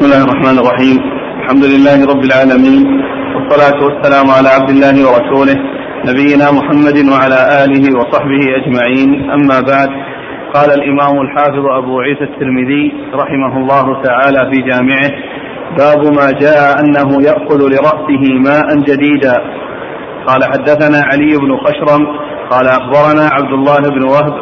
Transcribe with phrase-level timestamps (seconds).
[0.00, 0.98] بسم الله الرحمن الرحيم.
[1.40, 2.84] الحمد لله رب العالمين
[3.34, 5.56] والصلاة والسلام على عبد الله ورسوله
[6.08, 9.30] نبينا محمد وعلى آله وصحبه أجمعين.
[9.30, 9.90] أما بعد
[10.54, 12.84] قال الإمام الحافظ أبو عيسى الترمذي
[13.14, 15.10] رحمه الله تعالى في جامعه
[15.78, 19.36] باب ما جاء أنه يأخذ لرأسه ماء جديدا.
[20.26, 22.02] قال حدثنا علي بن خشرم
[22.50, 24.34] قال أخبرنا عبد الله بن وهب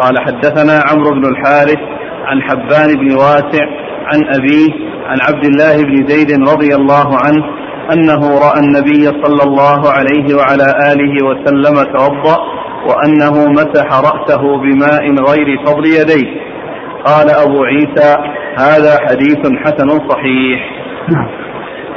[0.00, 1.80] قال حدثنا عمرو بن الحارث
[2.28, 3.64] عن حبان بن واسع
[4.10, 7.44] عن أبيه عن عبد الله بن زيد رضي الله عنه
[7.92, 12.38] أنه رأى النبي صلى الله عليه وعلى آله وسلم توضأ
[12.88, 16.40] وأنه مسح رأسه بماء غير فضل يديه.
[17.04, 18.16] قال أبو عيسى
[18.58, 20.60] هذا حديث حسن صحيح.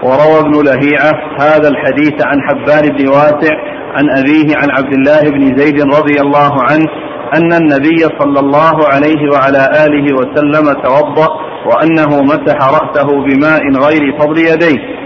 [0.03, 3.53] وروى ابن لهيعة هذا الحديث عن حبان بن واسع
[3.95, 6.85] عن أبيه عن عبد الله بن زيد رضي الله عنه
[7.35, 14.37] أن النبي صلى الله عليه وعلى آله وسلم توضأ وأنه مسح رأسه بماء غير فضل
[14.37, 14.99] يديه.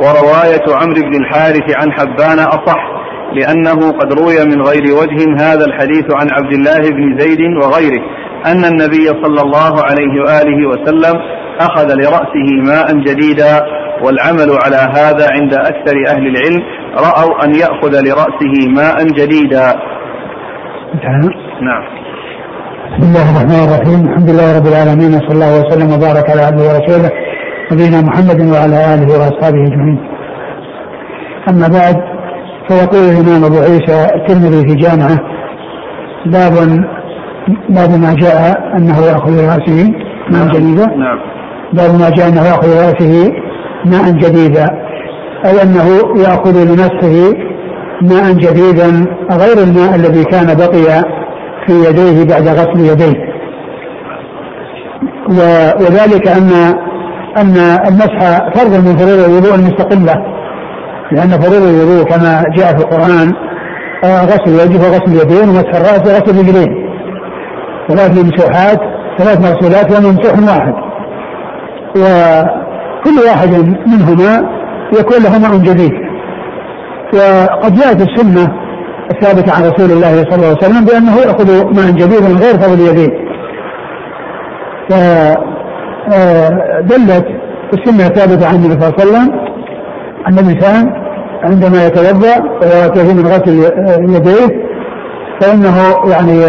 [0.00, 3.00] ورواية عمرو بن الحارث عن حبان أصح
[3.32, 8.02] لأنه قد روي من غير وجه هذا الحديث عن عبد الله بن زيد وغيره
[8.46, 11.20] أن النبي صلى الله عليه وآله وسلم
[11.60, 13.60] أخذ لرأسه ماء جديدا
[14.02, 16.64] والعمل على هذا عند أكثر أهل العلم
[16.96, 19.72] رأوا أن يأخذ لرأسه ماء جديدا.
[21.60, 22.09] نعم.
[22.90, 27.10] بسم الله الرحمن الرحيم الحمد لله رب العالمين وصلى الله وسلم وبارك على عبده ورسوله
[27.72, 29.98] نبينا محمد وعلى آله وأصحابه أجمعين.
[31.50, 31.96] أما بعد
[32.68, 35.18] فيقول الإمام أبو عيسى الترمذي في جامعه
[36.26, 36.52] باب
[37.68, 38.38] باب ما جاء
[38.76, 39.78] أنه يأخذ رأسه
[40.30, 40.48] ماء نعم.
[40.54, 41.18] جديدا نعم
[41.72, 43.32] باب ما جاء أنه يأخذ رأسه
[43.86, 44.66] ماء جديدا
[45.44, 45.86] أي أنه
[46.24, 47.34] يأخذ لنفسه
[48.02, 48.88] ماء جديدا
[49.42, 51.19] غير الماء الذي كان بقي
[51.66, 53.30] في يديه بعد غسل يديه.
[55.80, 56.50] وذلك ان
[57.36, 57.56] أن
[57.88, 60.14] المسح فرض من فروض الوضوء المستقلة
[61.12, 63.32] لأن فروض الوضوء كما جاء في القرآن
[64.04, 66.90] آه، غسل الوجه وغسل اليدين ومسح الرأس وغسل الرجلين.
[67.88, 68.80] ثلاث ممسوحات
[69.18, 70.74] ثلاث مغسولات وممسوح واحد.
[71.96, 73.48] وكل واحد
[73.86, 74.60] منهما
[74.98, 75.92] يكون له ماء جديد.
[77.14, 78.59] وقد جاءت السنة
[79.10, 83.10] الثابتة عن رسول الله صلى الله عليه وسلم بأنه يأخذ ماء جديدا غير فضل يديه
[86.08, 87.26] فدلت
[87.72, 89.40] السنة الثابتة عن النبي صلى الله عليه وسلم
[90.28, 90.92] أن الإنسان
[91.42, 93.72] عندما يتوضأ ويأتيه من غسل
[94.16, 94.70] يديه
[95.40, 95.76] فإنه
[96.10, 96.40] يعني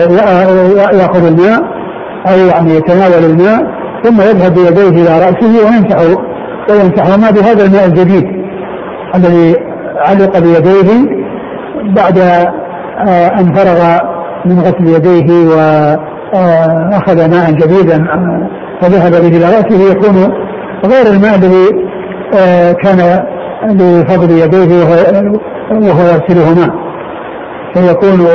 [0.99, 1.61] يأخذ الماء
[2.27, 5.97] أو يعني يتناول الماء ثم يذهب بيديه إلى رأسه ويمسح
[6.69, 8.25] ويمسحهما بهذا الماء الجديد
[9.15, 9.55] الذي
[9.97, 11.20] علق بيديه
[11.75, 12.17] بعد
[13.07, 13.99] آه، أن فرغ
[14.45, 15.47] من غسل يديه
[16.33, 18.49] وأخذ ماء جديدا آه،
[18.81, 20.33] فذهب به إلى رأسه يكون
[20.85, 21.85] غير الماء الذي
[22.39, 23.23] آه، كان
[23.63, 24.85] لفضل يديه
[25.71, 26.73] وهو يغسلهما
[27.73, 28.27] فيكون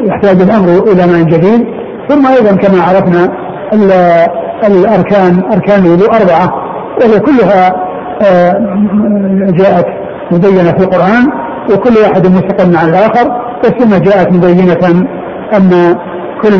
[0.00, 1.66] يحتاج الأمر إلى ماء جديد.
[2.08, 3.32] ثم أيضا كما عرفنا
[4.66, 6.52] الأركان أركان الوضوء أربعة
[7.00, 7.72] وهي كلها
[9.52, 9.86] جاءت
[10.30, 11.47] مبينة في القرآن.
[11.74, 13.30] وكل واحد مستقل عن الآخر
[13.64, 15.06] والسنة جاءت مبينة
[15.56, 15.96] أن
[16.42, 16.54] كل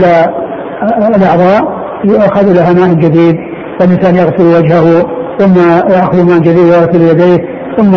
[1.17, 3.37] الأعضاء يؤخذ لها ماء جديد
[3.81, 5.07] فالإنسان يغسل وجهه
[5.39, 5.59] ثم
[5.93, 7.39] يأخذ ماء جديد ويغسل يديه
[7.77, 7.95] ثم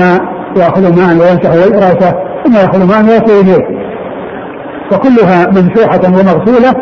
[0.62, 2.14] يأخذ ماء ويمسح رأسه
[2.46, 3.82] ثم يأخذ ماء ويغسل يديه.
[4.92, 6.74] فكلها ممسوحة ومغسولة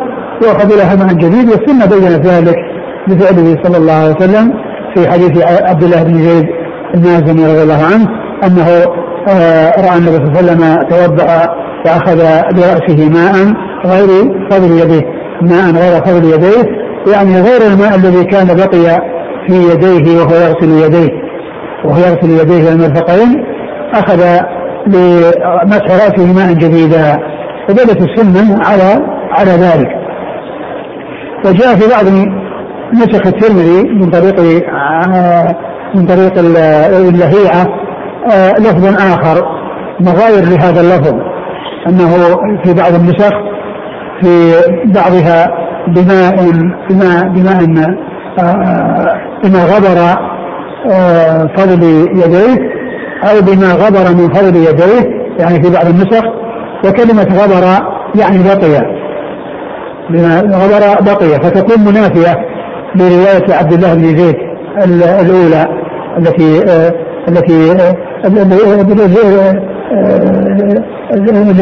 [0.44, 2.56] يؤخذ لها ماء جديد والسنة بينت ذلك
[3.08, 4.54] بفعله صلى الله عليه وسلم
[4.96, 6.46] في حديث عبد الله بن زيد
[6.96, 8.08] المازني رضي الله عنه
[8.44, 8.86] أنه
[9.28, 11.50] رأى النبي صلى الله عليه وسلم توضأ
[11.86, 12.18] فاخذ
[12.56, 13.54] برأسه ماء
[13.86, 14.08] غير
[14.52, 15.02] فضل يديه
[15.42, 16.80] ماء غير فضل يديه
[17.14, 19.02] يعني غير الماء الذي كان بقي
[19.48, 21.10] في يديه وهو يغسل يديه
[21.86, 23.46] وهو يغسل يديه المرفقين
[23.94, 24.40] أخذ
[24.88, 27.20] لمسح رأسه ماء جديدا
[27.68, 30.00] فدلت السنة على على ذلك.
[31.46, 32.06] وجاء في بعض
[32.94, 35.56] نسخ الترمذي من طريق آه،
[35.96, 37.79] من طريق اللهيعه آه،
[38.60, 39.60] لفظ آخر
[40.00, 41.16] مغاير لهذا اللفظ
[41.88, 43.34] أنه في بعض النسخ
[44.22, 44.54] في
[44.86, 46.36] بعضها بماء
[46.90, 47.96] بماء بماء
[48.40, 50.20] آه، بما غبر
[50.92, 51.84] آه، فضل
[52.24, 52.70] يديه
[53.24, 56.24] أو بما غبر من فضل يديه يعني في بعض النسخ
[56.86, 59.00] وكلمة غبر يعني بقي.
[60.10, 62.36] بما غبر بقي فتكون منافية
[62.96, 64.36] لرواية عبد الله بن زيد
[64.86, 65.68] الأولى
[66.18, 66.64] التي
[67.28, 67.94] التي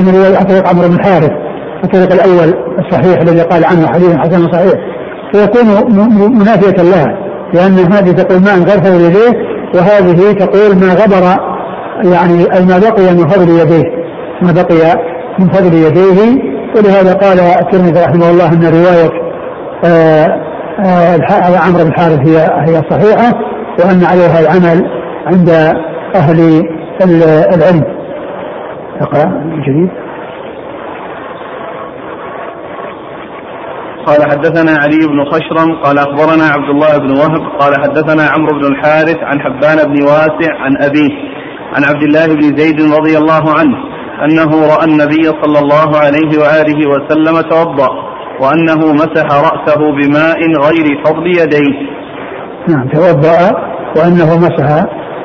[0.02, 1.32] من رواية طريق عمرو بن الحارث
[1.84, 4.74] الطريق الأول الصحيح الذي قال عنه حديث حسن صحيح.
[5.34, 5.66] فيكون
[6.40, 7.18] منافية لها
[7.54, 9.34] لأن هذه تقول ماء غير فضل يديه
[9.76, 11.24] وهذه تقول ما غبر
[12.12, 13.84] يعني أي ما بقي من فضل يديه
[14.42, 14.98] ما بقي
[15.40, 16.58] من فضل يديه.
[16.76, 19.28] ولهذا قال الترمذي رحمه الله أن رواية
[19.86, 20.48] آه،
[20.86, 23.34] آه، عمرو بن الحارث هي هي صحيحة
[23.80, 24.86] وأن عليها العمل
[25.28, 25.74] عند
[26.18, 26.40] أهل
[27.56, 27.84] العلم.
[29.02, 29.26] اقرأ
[29.68, 29.90] جديد.
[34.08, 38.66] قال حدثنا علي بن خشرم قال أخبرنا عبد الله بن وهب قال حدثنا عمرو بن
[38.66, 41.14] الحارث عن حبان بن واسع عن أبيه
[41.76, 43.78] عن عبد الله بن زيد رضي الله عنه
[44.26, 47.90] أنه رأى النبي صلى الله عليه وآله وسلم توضأ
[48.42, 51.76] وأنه مسح رأسه بماء غير فضل يديه.
[52.70, 53.40] نعم توضأ
[53.98, 54.84] وأنه مسح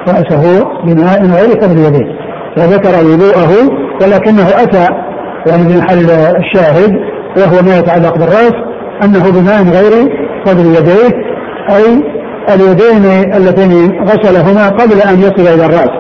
[0.09, 2.23] رأسه بماء غير فضل يديه
[2.57, 3.71] فذكر وضوءه
[4.03, 4.89] ولكنه أتى
[5.47, 6.97] يعني من محل الشاهد
[7.37, 8.53] وهو ما يتعلق بالرأس
[9.05, 10.09] أنه بماء غير
[10.47, 11.33] قبل يديه
[11.71, 12.03] أي
[12.55, 15.91] اليدين اللتين غسلهما قبل أن يصل إلى الرأس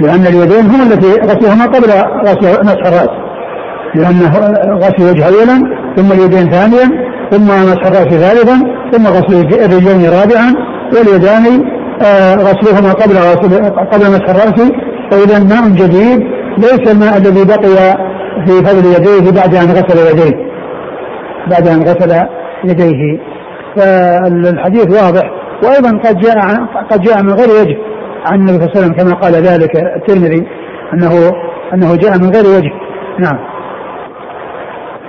[0.00, 1.88] لأن اليدين هما التي غسلهما قبل
[2.26, 3.10] غسل مسح الرأس
[3.94, 4.32] لأنه
[4.76, 6.90] غسل الوجه أولا ثم اليدين ثانيا
[7.30, 8.60] ثم مسح الرأس ثالثا
[8.92, 10.54] ثم غسل الرجلين رابعا
[10.96, 11.44] واليدان
[12.38, 14.72] غسلهما قبل غسل قبل مسح الرأس.
[15.10, 16.20] فإذا ماء جديد
[16.58, 17.96] ليس الماء الذي بقي
[18.46, 20.36] في فضل يديه بعد أن غسل يديه.
[21.50, 22.26] بعد أن غسل
[22.64, 23.20] يديه.
[23.76, 25.30] فالحديث واضح.
[25.64, 26.36] وأيضا قد جاء
[26.90, 27.76] قد جاء من غير وجه
[28.26, 30.46] عن النبي صلى الله عليه وسلم كما قال ذلك الترمذي
[30.94, 31.30] أنه
[31.74, 32.72] أنه جاء من غير وجه.
[33.18, 33.38] نعم.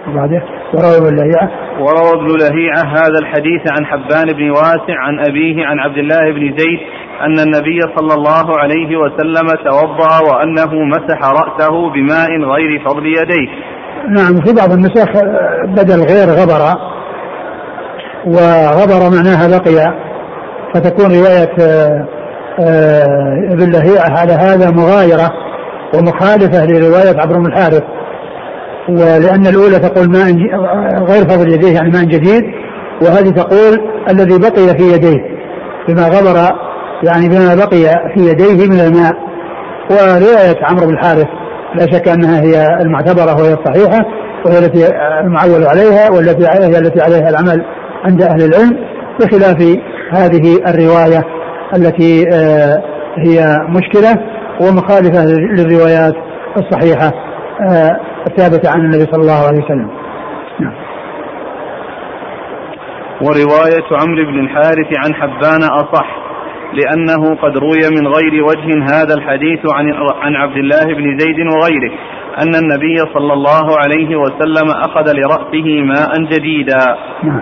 [0.09, 0.43] وبعده.
[0.73, 1.49] وروى لهيعة
[1.79, 6.57] وروى ابن لهيعة هذا الحديث عن حبان بن واسع عن أبيه عن عبد الله بن
[6.57, 6.79] زيد
[7.21, 13.49] أن النبي صلى الله عليه وسلم توضأ وأنه مسح رأسه بماء غير فضل يديه.
[14.09, 15.09] نعم في بعض النسخ
[15.67, 16.61] بدل غير غبر
[18.25, 19.93] وغبر معناها بقي
[20.73, 22.07] فتكون رواية آه،
[22.59, 25.31] آه، ابن لهيعة على هذا مغايرة
[25.93, 27.83] ومخالفة لرواية عبد بن الحارث.
[28.89, 30.31] ولأن الأولى تقول ماء
[31.11, 32.43] غير فضل يديه يعني ماء جديد
[33.01, 35.17] وهذه تقول الذي بقي في يديه
[35.87, 36.55] بما غبر
[37.03, 39.13] يعني بما بقي في يديه من الماء.
[39.91, 41.27] ورواية عمرو بن الحارث
[41.75, 44.05] لا شك أنها هي المعتبرة وهي الصحيحة
[44.45, 44.87] وهي التي
[45.21, 47.65] المعول عليها والتي هي التي عليها العمل
[48.05, 48.77] عند أهل العلم
[49.19, 49.77] بخلاف
[50.11, 51.23] هذه الرواية
[51.75, 52.83] التي آه،
[53.17, 54.15] هي مشكلة
[54.61, 56.13] ومخالفة للروايات
[56.57, 57.11] الصحيحة.
[58.27, 59.89] الثابته عن النبي صلى الله عليه وسلم.
[60.59, 60.73] نعم.
[63.21, 66.25] ورواية عمرو بن الحارث عن حبان أصح
[66.73, 71.91] لأنه قد روي من غير وجه هذا الحديث عن عن عبد الله بن زيد وغيره
[72.43, 77.41] أن النبي صلى الله عليه وسلم أخذ لرأسه ماء جديدا نعم.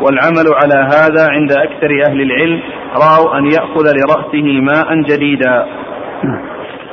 [0.00, 2.60] والعمل على هذا عند أكثر أهل العلم
[2.94, 5.66] رأوا أن يأخذ لرأسه ماء جديدا
[6.24, 6.40] نعم.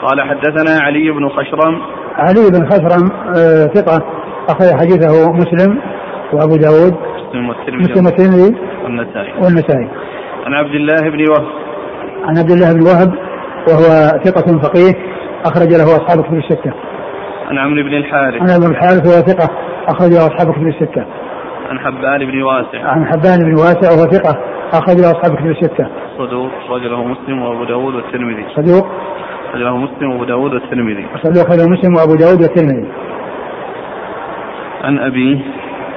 [0.01, 1.81] قال حدثنا علي بن خشرم
[2.15, 4.03] علي بن خشرم آه ثقة
[4.49, 5.81] أخذ حديثه مسلم
[6.33, 6.95] وأبو داود
[7.33, 9.89] مسلم والترمذي والنسائي والنسائي
[10.45, 11.47] عن عبد الله بن وهب
[12.25, 13.13] عن عبد الله بن وهب
[13.67, 14.93] وهو ثقة فقيه
[15.45, 16.73] أخرج له أصحاب كتب الستة.
[17.49, 18.41] عن عمرو بن الحارث.
[18.41, 19.49] عن عمرو بن الحارث وهو ثقة
[19.87, 21.05] أخرج له أصحاب كتب الستة.
[21.69, 22.87] عن حبان بن واسع.
[22.87, 24.37] عن حبان بن واسع وهو ثقة
[24.73, 25.87] أخرج له أصحاب كتب الستة.
[26.17, 28.45] صدوق أخرج له مسلم وأبو داود والترمذي.
[28.55, 28.87] صدوق
[29.51, 31.07] أخرج له مسلم وأبو داود والترمذي.
[31.23, 32.87] صدوق أخرج له مسلم وأبو داود والترمذي.
[34.83, 35.39] عن أبيه.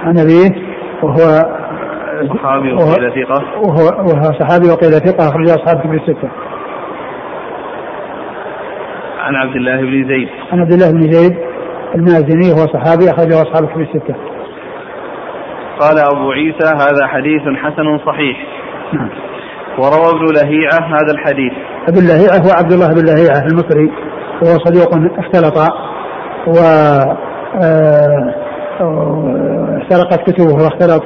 [0.04, 0.50] عن أبيه
[1.02, 1.18] وهو
[2.34, 6.28] صحابي وقيل ثقة وهو, وهو صحابي وقيل ثقة أخرج أصحاب كتب الستة.
[9.18, 10.28] عن عبد الله بن زيد.
[10.52, 11.37] عن عبد الله بن زيد
[11.94, 14.14] المازني وهو صحابي أخرجه أصحاب كتب الستة.
[15.80, 18.37] قال أبو عيسى هذا حديث حسن صحيح.
[19.78, 21.52] وروى ابن لهيعة هذا الحديث.
[21.88, 23.90] ابن لهيعة هو عبد الله بن لهيعة المصري
[24.42, 24.88] وهو صديق
[25.18, 25.58] اختلط
[26.46, 26.58] و
[27.62, 28.34] آه،
[29.82, 31.02] اختلقت كتبه واختلط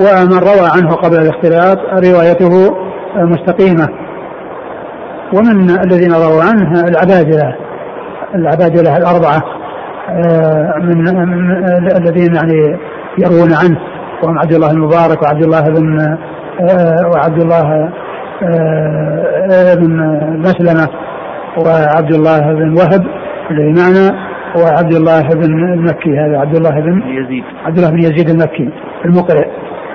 [0.00, 2.76] ومن روى عنه قبل الاختلاط روايته
[3.16, 3.88] مستقيمة
[5.34, 7.56] ومن الذين رووا عنه العبادلة
[8.34, 9.42] العبادلة الأربعة
[10.08, 11.08] آه، من
[11.96, 12.78] الذين يعني
[13.18, 13.78] يروون عنه
[14.22, 16.18] وهم عبد الله المبارك وعبد الله بن آه،
[17.14, 17.90] وعبد الله
[18.42, 19.96] آه، بن
[20.38, 20.88] مسلمة
[21.56, 23.06] وعبد الله بن وهب
[23.50, 27.44] الذي معنا وعبد الله بن المكي هذا عبد الله بن يزيد.
[27.64, 28.70] عبد الله بن يزيد المكي
[29.04, 29.46] المقرئ.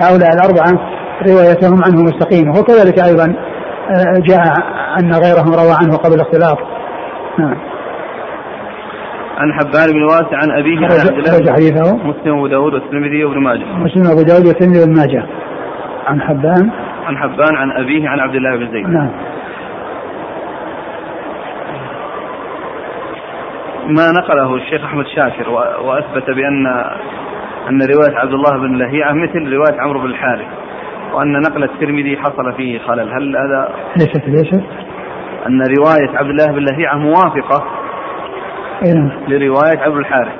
[0.02, 0.72] هؤلاء الأربعة
[1.28, 3.34] روايتهم عنه مستقيمة وكذلك أيضا
[3.90, 4.42] آه، جاء
[4.98, 6.58] أن غيرهم روى عنه قبل الاختلاط.
[7.38, 7.56] نعم.
[9.38, 13.64] عن حبان بن واسع عن أبيه عن عبد الله مسلم وأبو داود والترمذي وابن ماجه.
[13.64, 15.26] مسلم وأبو داود والترمذي وابن ماجه.
[16.06, 16.70] عن حبان؟
[17.06, 18.88] عن حبان عن أبيه عن عبد الله بن زيد.
[18.88, 19.10] نعم.
[23.86, 25.50] ما نقله الشيخ أحمد شاكر
[25.84, 26.66] وأثبت بأن
[27.68, 30.46] أن رواية عبد الله بن لهيعة مثل رواية عمرو بن الحارث
[31.12, 33.12] وأن نقل الترمذي حصل فيه خلل.
[33.12, 34.64] هل هذا ليست ليست
[35.46, 37.64] أن رواية عبد الله بن لهيعة موافقة
[38.86, 39.10] أي نعم.
[39.28, 40.34] لرواية عبد الحارث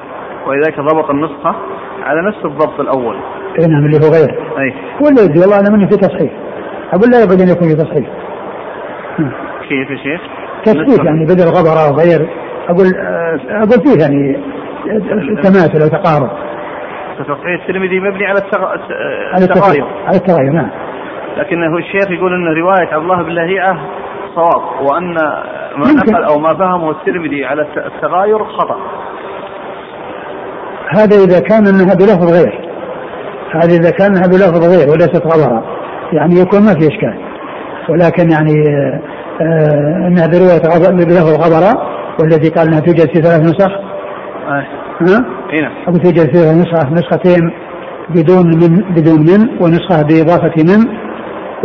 [0.47, 1.55] ولذلك ضبط النسخة؟
[2.03, 3.17] على نفس الضبط الأول.
[3.59, 4.75] أي نعم اللي هو غير أي.
[5.01, 6.33] ولا يدري والله أنا مني في تصحيح.
[6.93, 8.07] أقول لا يبغى أن يكون في تصحيح.
[9.69, 10.21] كيف يا شيخ؟
[10.65, 12.29] تصحيح يعني بدل غبرة أو غير
[12.69, 12.87] أقول
[13.51, 14.39] أقول فيه يعني
[15.43, 16.31] تماثل أو تقارب.
[17.19, 18.41] تصحيح الترمذي مبني على
[19.35, 20.71] على التغاير على التغاير نعم.
[21.37, 23.81] لكنه الشيخ يقول إن رواية عبد الله بن لهيعه
[24.35, 25.15] صواب وأن
[25.77, 28.77] ما نقل أو ما فهمه الترمذي على التغاير خطأ.
[30.95, 32.71] هذا إذا كان أنها بلفظ غير.
[33.55, 35.63] هذا إذا كان أنها بلفظ غير وليست غبرا
[36.13, 37.15] يعني يكون ما في إشكال.
[37.89, 38.55] ولكن يعني
[39.41, 43.71] آه أنها برواية بلفظ غبرا والذي قال أنها توجد في ثلاث نسخ.
[44.49, 44.67] آه.
[45.01, 45.73] ها؟ اي نعم.
[45.89, 47.53] أو توجد فيها نسخة نسختين
[48.09, 50.87] بدون من بدون من ونسخة بإضافة من.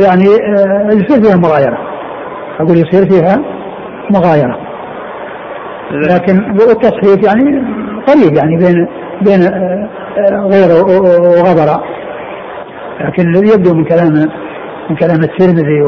[0.05, 1.77] يعني آه، يصير فيها مغايرة.
[2.59, 3.41] أقول يصير فيها
[4.11, 4.57] مغايرة.
[5.91, 6.37] لكن
[6.71, 7.63] التصحيف يعني
[8.07, 8.87] قريب يعني بين
[9.21, 11.83] بين آه، آه، غير وغبرة
[12.99, 14.13] لكن الذي يبدو من كلام
[14.89, 15.81] من كلام الترمذي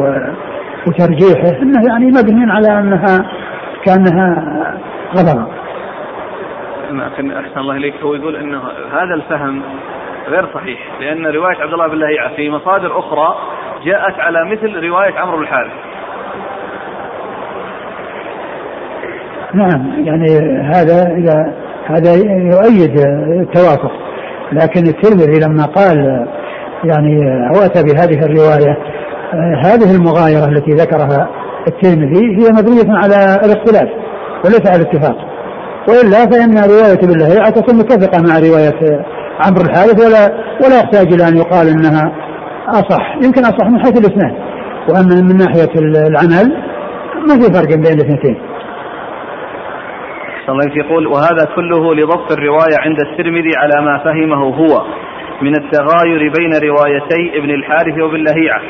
[0.87, 3.25] وترجيحه إنه يعني مبني على أنها
[3.85, 4.43] كأنها
[5.15, 5.49] غبره
[6.91, 7.95] لكن أحسن الله إليك.
[8.03, 9.61] هو يقول إنه هذا الفهم
[10.27, 13.35] غير صحيح لأن رواية عبد الله بن لهيعة في مصادر أخرى
[13.85, 15.71] جاءت على مثل رواية عمرو بن الحارث.
[19.53, 22.13] نعم يعني هذا إذا هذا
[22.53, 22.99] يؤيد
[23.41, 23.91] التوافق
[24.51, 26.27] لكن الترمذي لما قال
[26.83, 28.77] يعني أو اتى بهذه الرواية
[29.65, 31.29] هذه المغايرة التي ذكرها
[31.67, 33.89] الترمذي هي مبنية على الاختلاف
[34.45, 35.15] وليس على الاتفاق.
[35.89, 39.05] وإلا فإن رواية بالله تكون متفقة مع رواية
[39.45, 40.33] عمرو الحارث ولا
[40.65, 42.11] ولا يحتاج إلى أن يقال إنها
[42.69, 44.33] أصح يمكن أصح من حيث الاسناد
[44.89, 46.53] وأما من ناحية العمل
[47.27, 48.46] ما في فرق بين الاثنتين.
[50.49, 54.85] الله يقول وهذا كله لضبط الرواية عند الترمذي على ما فهمه هو
[55.41, 58.61] من التغاير بين روايتي ابن الحارث وابن لهيعة.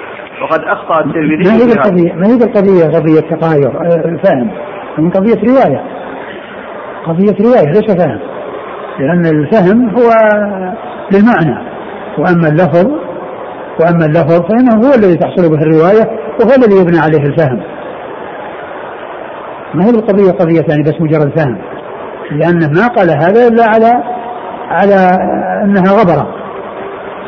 [0.41, 3.71] وقد أخطأ الترمذي ما هي القضية ما هي القضية قضية تغاير
[4.23, 4.51] فهم.
[4.97, 5.83] من قضية رواية.
[7.05, 8.19] قضية رواية ليس فهم.
[8.99, 10.09] لأن الفهم هو
[11.11, 11.67] للمعنى.
[12.17, 12.87] وأما اللفظ
[13.79, 16.05] وأما اللفظ فإنه هو الذي تحصل به الرواية
[16.39, 17.76] وهو الذي يبنى عليه الفهم.
[19.77, 21.57] ما هي القضية قضية يعني بس مجرد فهم.
[22.31, 24.03] لأنه ما قال هذا إلا على
[24.69, 24.99] على
[25.63, 26.27] أنها غبرة.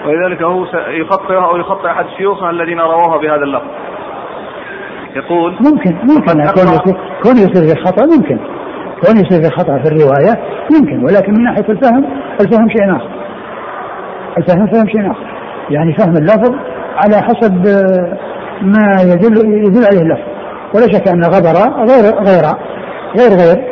[0.05, 0.65] ولذلك هو
[1.01, 3.67] يخطئ أو يخطئ أحد شيوخه الذين رووها بهذا اللفظ.
[5.15, 6.43] يقول ممكن ممكن.
[7.23, 8.39] كون يصير في خطأ ممكن.
[9.05, 10.43] كون يصير في خطأ في الرواية
[10.75, 12.05] يمكن ولكن من ناحية الفهم
[12.41, 13.09] الفهم شيء آخر.
[14.37, 15.25] الفهم فهم شيء آخر.
[15.69, 16.55] يعني فهم اللفظ
[17.03, 17.53] على حسب
[18.61, 19.37] ما يدل
[19.67, 20.38] يدل عليه اللفظ.
[20.73, 21.55] ولا شك أن غبر
[21.89, 22.43] غير غير
[23.17, 23.69] غير غير.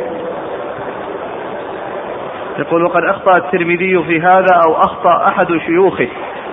[2.58, 6.08] يقول وقد أخطأ الترمذي في هذا أو أخطأ أحد شيوخه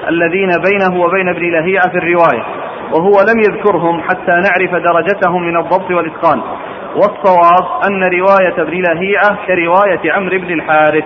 [0.10, 2.44] الذين بينه وبين ابن لهيعة في الرواية
[2.94, 6.42] وهو لم يذكرهم حتى نعرف درجتهم من الضبط والإتقان.
[6.96, 11.04] والصواب أن رواية ابن لهيعة كرواية عمرو بن الحارث.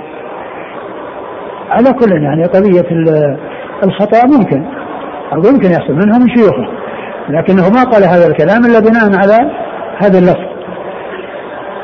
[1.70, 2.90] على كل يعني قضية
[3.84, 4.66] الخطأ ممكن
[5.34, 6.68] أو يمكن يحصل منها من شيوخه.
[7.30, 9.52] لكنه ما قال هذا الكلام إلا بناء على
[9.98, 10.50] هذا اللفظ.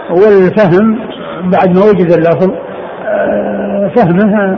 [0.10, 1.00] والفهم
[1.52, 2.52] بعد ما وجد اللفظ
[3.06, 4.58] آه، فهمه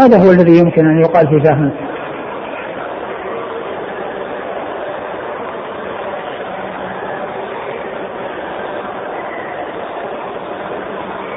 [0.00, 1.72] هذا هو الذي يمكن أن يقال في فهمه.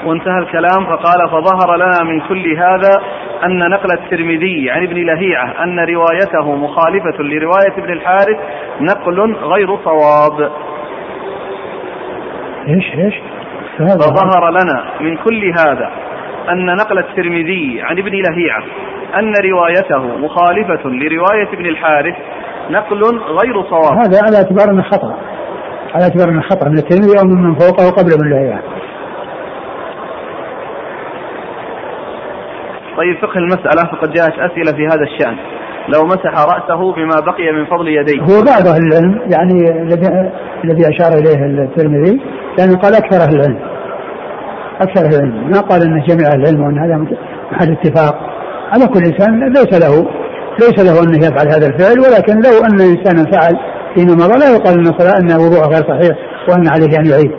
[0.06, 2.92] وانتهى الكلام فقال فظهر لنا من كل هذا
[3.46, 8.38] أن نقل الترمذي عن ابن لهيعة أن روايته مخالفة لرواية ابن الحارث
[8.82, 10.52] نقل غير صواب.
[12.68, 13.16] إيش إيش؟
[13.78, 15.92] فظهر لنا من كل هذا
[16.52, 18.64] أن نقل الترمذي عن ابن لهيعة
[19.20, 22.16] أن روايته مخالفة لرواية ابن الحارث
[22.70, 23.98] نقل غير صواب.
[23.98, 25.18] هذا على اعتبار انه خطأ
[25.96, 28.75] على اعتبار انه خطأ من الترمذي أو من فوقه قبل ابن لهيعة.
[32.98, 35.36] طيب فقه المسألة فقد جاءت أسئلة في هذا الشأن.
[35.94, 38.22] لو مسح رأسه بما بقي من فضل يديه.
[38.22, 39.82] هو بعض أهل العلم يعني
[40.64, 42.22] الذي أشار إليه الترمذي
[42.58, 43.60] لأنه قال أكثر أهل العلم.
[44.82, 45.50] أكثر أهل العلم.
[45.50, 47.06] ما قال أنه جميع أهل العلم وأن هذا
[47.52, 48.16] محل اتفاق.
[48.72, 50.08] على كل إنسان ليس له
[50.60, 53.54] ليس له أنه يفعل هذا الفعل ولكن لو أن إنسانا فعل
[53.96, 56.18] فيما مضى لا يقال أن صلاة أن وضوءه غير صحيح
[56.50, 57.32] وأن عليه أن يعيد.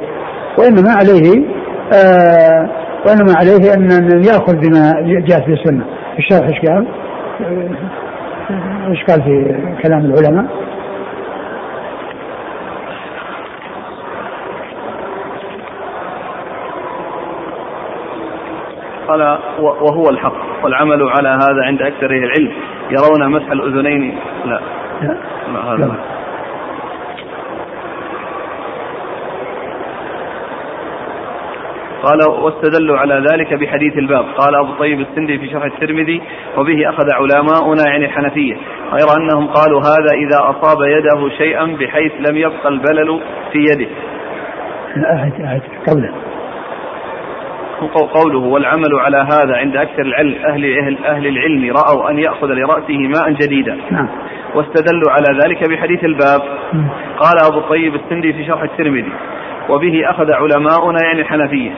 [0.59, 1.45] وإنما عليه
[1.95, 2.69] آه
[3.07, 3.91] وإنما عليه أن
[4.25, 4.93] يأخذ بما
[5.27, 5.85] جاء في السنة.
[6.19, 6.87] الشرح إشكال
[8.91, 10.47] إشكال في كلام العلماء؟
[19.09, 22.53] قال وهو الحق والعمل على هذا عند أكثر العلم.
[22.91, 24.19] يرون مسح الأذنين.
[24.45, 24.61] لا.
[25.03, 25.17] لا,
[25.53, 26.16] لا هذا لا.
[32.03, 34.25] قال واستدلوا على ذلك بحديث الباب.
[34.25, 36.23] قال أبو طيب السندي في شرح الترمذي
[36.57, 38.57] وبه أخذ علماؤنا يعني الحنفية.
[38.93, 43.21] غير أنهم قالوا هذا إذا أصاب يده شيئا بحيث لم يبقى البلل
[43.53, 43.91] في يده.
[44.97, 46.13] أعد أعد قوله
[48.15, 52.99] قوله والعمل على هذا عند أكثر العلم أهل, أهل, أهل العلم رأوا أن يأخذ لرأسه
[52.99, 53.79] ماء جديدا.
[53.91, 54.09] نعم.
[54.55, 56.41] واستدلوا على ذلك بحديث الباب.
[57.19, 59.13] قال أبو الطيب السندي في شرح الترمذي.
[59.71, 61.71] وبه أخذ علماؤنا يعني الحنفية.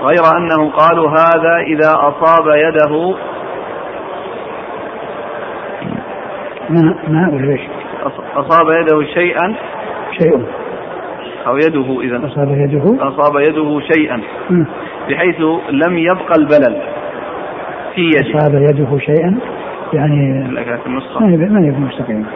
[0.00, 3.16] غير أنهم قالوا هذا إذا أصاب يده.
[6.70, 7.58] ما ما
[8.36, 9.54] أصاب يده شيئا.
[10.18, 10.46] شيء
[11.46, 13.08] أو يده إذا أصاب يده.
[13.08, 14.22] أصاب يده شيئا.
[15.10, 16.82] بحيث لم يبقى البلل
[17.94, 18.38] في يده.
[18.38, 19.38] أصاب يده شيئا.
[19.92, 20.60] يعني ما
[21.66, 22.26] يبقى مستقيم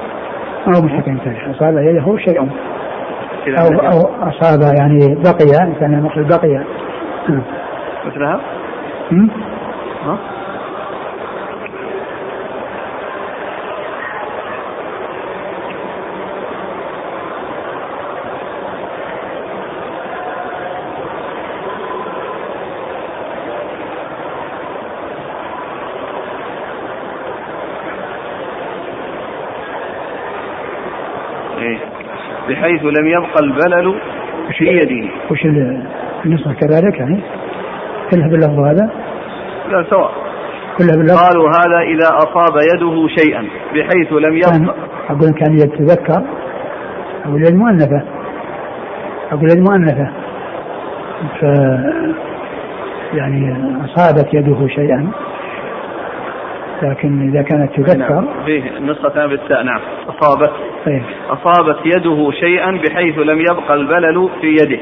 [0.66, 1.18] أو مستقيم
[1.50, 2.48] أصاب يده شيء
[3.48, 6.64] أو, أو أصاب يعني بقي كان المقصود بقي
[8.06, 8.40] مثلها؟
[10.02, 10.18] ها؟
[32.62, 33.94] بحيث لم يبقى البلل
[34.58, 35.46] في يده وش
[36.24, 37.20] النسخة كذلك يعني؟
[38.10, 38.90] كلها باللفظ هذا؟
[39.68, 40.12] لا سواء.
[40.78, 43.42] كلها باللفظ؟ قالوا هذا إذا أصاب يده شيئا
[43.74, 44.74] بحيث لم يبقى
[45.10, 46.22] أقول كان يتذكر
[47.24, 48.02] أقول يد مؤنثة.
[49.32, 50.10] أقول يد مؤنثة.
[51.40, 51.42] ف
[53.14, 55.10] يعني أصابت يده شيئا.
[56.82, 58.44] لكن إذا كانت تذكر نعم.
[58.46, 59.80] فيه نسخة بالتاء نعم.
[60.08, 60.71] أصابت.
[60.86, 61.02] طيب.
[61.30, 64.80] أصابت يده شيئا بحيث لم يبقى البلل في يده.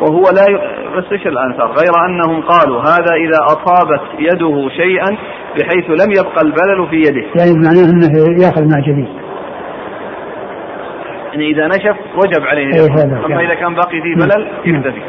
[0.00, 0.76] وهو لا ي...
[0.96, 5.16] بس إيش الانثار غير أنهم قالوا هذا إذا أصابت يده شيئا
[5.58, 7.26] بحيث لم يبقى البلل في يده.
[7.38, 9.08] يعني معناه إنه يأخذ مع جديد
[11.36, 15.00] يعني إذا نشف وجب عليه أيه أما إذا كان باقي فيه بلل يكتفي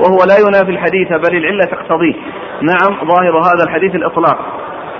[0.00, 2.14] وهو لا ينافي الحديث بل العلة تقتضيه.
[2.62, 4.38] نعم ظاهر هذا الحديث الإطلاق.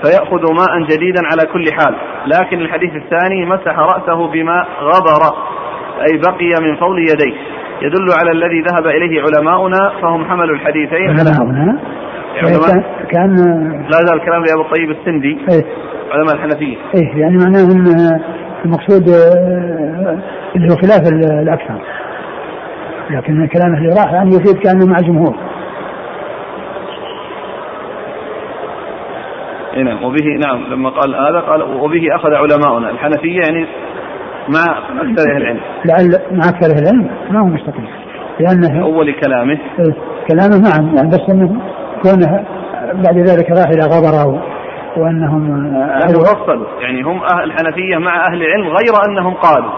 [0.03, 1.95] فيأخذ ماء جديدا على كل حال.
[2.27, 5.35] لكن الحديث الثاني مسح رأسه بما غبر
[6.01, 7.35] أي بقي من فضل يديه.
[7.81, 11.09] يدل على الذي ذهب إليه علماؤنا فهم حملوا الحديثين.
[11.09, 11.79] علماؤنا
[12.37, 13.35] علماء؟ كان
[13.91, 15.65] لا زال الكلام لأبو الطيب السندي إيه؟
[16.11, 16.77] علماء الحنفية.
[16.95, 18.19] إيه يعني معناه أن
[18.65, 20.19] المقصود آه،
[20.55, 21.01] اللي هو خلاف
[21.43, 21.81] الأكثر.
[23.09, 25.35] لكن كلامه اللي راح يعني يفيد كأنه مع الجمهور.
[29.83, 32.89] نعم وبه نعم لما قال هذا قال وبه أخذ علماؤنا.
[32.89, 33.67] الحنفية يعني
[34.49, 35.59] مع أكثر أهل العلم.
[35.85, 37.87] لعل مع أكثر أهل العلم؟ ما هو مستقيم.
[38.39, 39.59] لأنه أول كلامه.
[39.79, 39.93] إيه
[40.27, 41.47] كلامه نعم يعني بس إنه
[42.03, 42.45] كونه
[42.93, 44.43] بعد ذلك راح إلى غبره
[44.97, 45.65] وأنهم
[46.01, 46.65] يعني فصلوا.
[46.81, 49.71] يعني هم أهل الحنفية مع أهل العلم غير أنهم قالوا.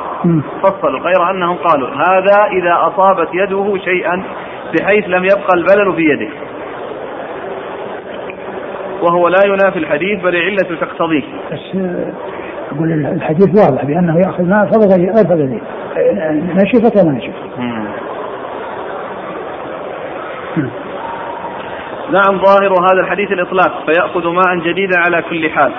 [0.64, 1.90] فصلوا غير أنهم قالوا.
[1.90, 4.24] هذا إذا أصابت يده شيئا
[4.74, 6.47] بحيث لم يبقى البلل في يده.
[9.02, 11.24] وهو لا ينافي الحديث بل علة تقتضيه.
[11.52, 11.78] بس
[12.72, 15.60] أقول الحديث واضح بأنه يأخذ ما فضل غير فضل
[16.56, 17.34] نشفة وما نشف.
[22.12, 25.72] نعم ظاهر هذا الحديث الإطلاق فيأخذ ماء جديدا على كل حال.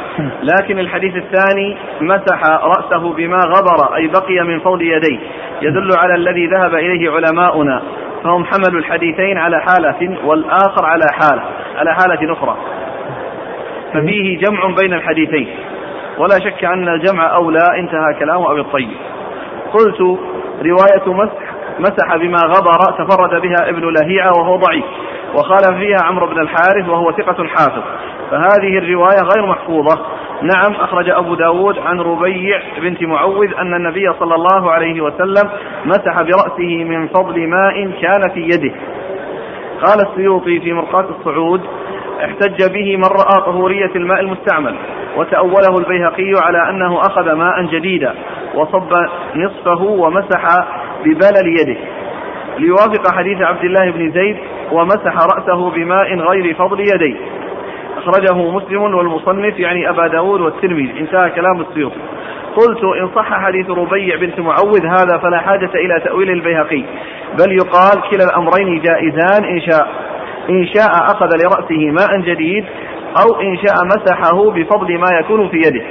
[0.43, 5.19] لكن الحديث الثاني مسح رأسه بما غبر أي بقي من فوض يديه.
[5.63, 7.83] يدل على الذي ذهب إليه علماؤنا.
[8.25, 11.43] فهم حملوا الحديثين على حالة والآخر على حالة
[11.77, 12.57] على حالة أخرى.
[13.95, 15.49] ففيه جمع بين الحديثين.
[16.19, 18.97] ولا شك أن الجمع أولى انتهى كلام أبي الطيب.
[19.73, 20.01] قلت
[20.63, 21.49] رواية مسح
[21.79, 24.85] مسح بما غبر تفرد بها ابن لهيعة وهو ضعيف.
[25.35, 27.83] وخالف فيها عمرو بن الحارث وهو ثقة حافظ.
[28.31, 29.99] فهذه الرواية غير محفوظة.
[30.43, 35.51] نعم أخرج أبو داود عن ربيع بنت معوذ أن النبي صلى الله عليه وسلم
[35.85, 38.75] مسح برأسه من فضل ماء كان في يده.
[39.85, 41.61] قال السيوطي في مرقاة الصعود
[42.25, 44.77] احتج به من رأى طهورية الماء المستعمل
[45.17, 48.15] وتأوله البيهقي على أنه أخذ ماء جديدا
[48.55, 48.93] وصب
[49.37, 50.45] نصفه ومسح
[51.05, 51.77] ببلل يده.
[52.59, 54.37] ليوافق حديث عبد الله بن زيد
[54.73, 57.17] ومسح رأسه بماء غير فضل يديه.
[57.97, 61.01] أخرجه مسلم والمصنف يعني أبا داود والترمذي.
[61.01, 62.01] انتهى كلام السيوطي
[62.57, 66.85] قلت إن صح حديث ربيع بنت معوذ هذا فلا حاجة إلى تأويل البيهقي.
[67.39, 70.08] بل يقال كلا الأمرين جائزان إن شاء.
[70.51, 72.65] إن شاء أخذ لرأسه ماء جديد
[73.23, 75.85] أو إن شاء مسحه بفضل ما يكون في يده.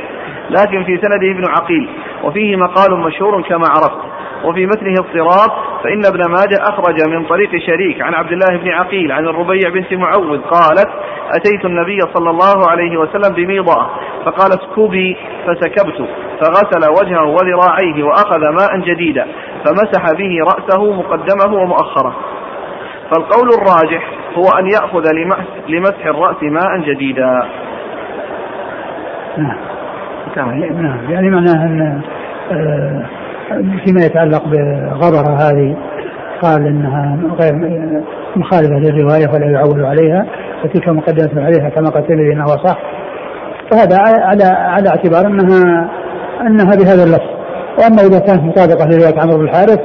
[0.50, 1.90] لكن في سنده ابن عقيل
[2.24, 4.08] وفيه مقال مشهور كما عرفت.
[4.44, 5.52] وفي متنه اضطراب
[5.84, 9.94] فإن ابن ماجه أخرج من طريق شريك عن عبد الله بن عقيل عن الربيع بنت
[9.94, 10.90] معوذ قالت
[11.36, 13.88] أتيت النبي صلى الله عليه وسلم بميضة
[14.26, 16.10] فقال اسكبي فسكبت
[16.42, 19.28] فغسل وجهه وذراعيه وأخذ ماء جديدا
[19.66, 22.16] فمسح به رأسه مقدمه ومؤخره.
[23.12, 25.04] فالقول الراجح هو أن يأخذ
[25.70, 27.44] لمسح الرأس ماء جديدا.
[29.38, 29.58] نعم.
[30.38, 32.02] نعم يعني معناه أن
[32.52, 33.06] آه،
[33.86, 35.78] فيما يتعلق بغبرة هذه
[36.42, 37.54] قال إنها غير
[38.36, 40.26] مخالفة للرواية ولا يعول عليها
[40.64, 42.78] فتلك مقدمة عليها كما قال الترمذي إنه صح.
[43.72, 45.90] وهذا على على اعتبار أنها
[46.42, 47.38] أنها بهذا اللفظ.
[47.78, 49.80] وأما إذا كانت مطابقة لرواية عمرو بن الحارث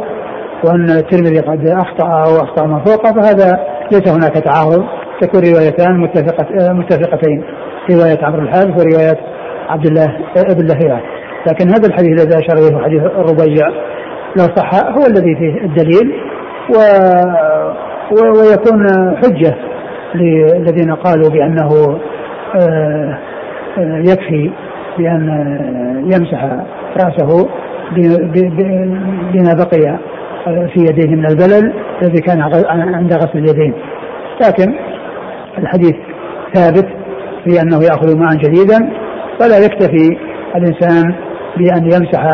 [0.64, 3.60] وأن الترمذي قد أخطأ أو أخطأ ما فوقه فهذا
[3.92, 4.84] ليس هناك تعارض
[5.20, 7.44] تكون روايتان متفقة متفقتين.
[7.90, 9.16] رواية عمرو الحارث ورواية
[9.68, 11.02] عبد الله ابن لهيعه
[11.46, 13.68] لكن هذا الحديث الذي أشار إليه حديث الربيع
[14.36, 16.12] لو صح هو الذي فيه الدليل
[16.70, 16.78] و
[18.12, 19.56] ويكون حجة
[20.14, 21.98] للذين قالوا بأنه
[22.60, 23.18] آه،
[23.78, 24.50] آه، يكفي
[24.98, 25.28] بأن
[26.04, 26.44] يمسح
[26.96, 27.48] رأسه
[29.32, 29.98] بما بقي.
[30.44, 32.40] في يديه من البلل الذي كان
[32.94, 33.74] عند غسل اليدين.
[34.46, 34.74] لكن
[35.58, 35.96] الحديث
[36.54, 36.88] ثابت
[37.44, 38.92] في أنه يأخذ ماء جديدا
[39.40, 40.18] فلا يكتفي
[40.56, 41.14] الإنسان
[41.56, 42.24] بأن يمسح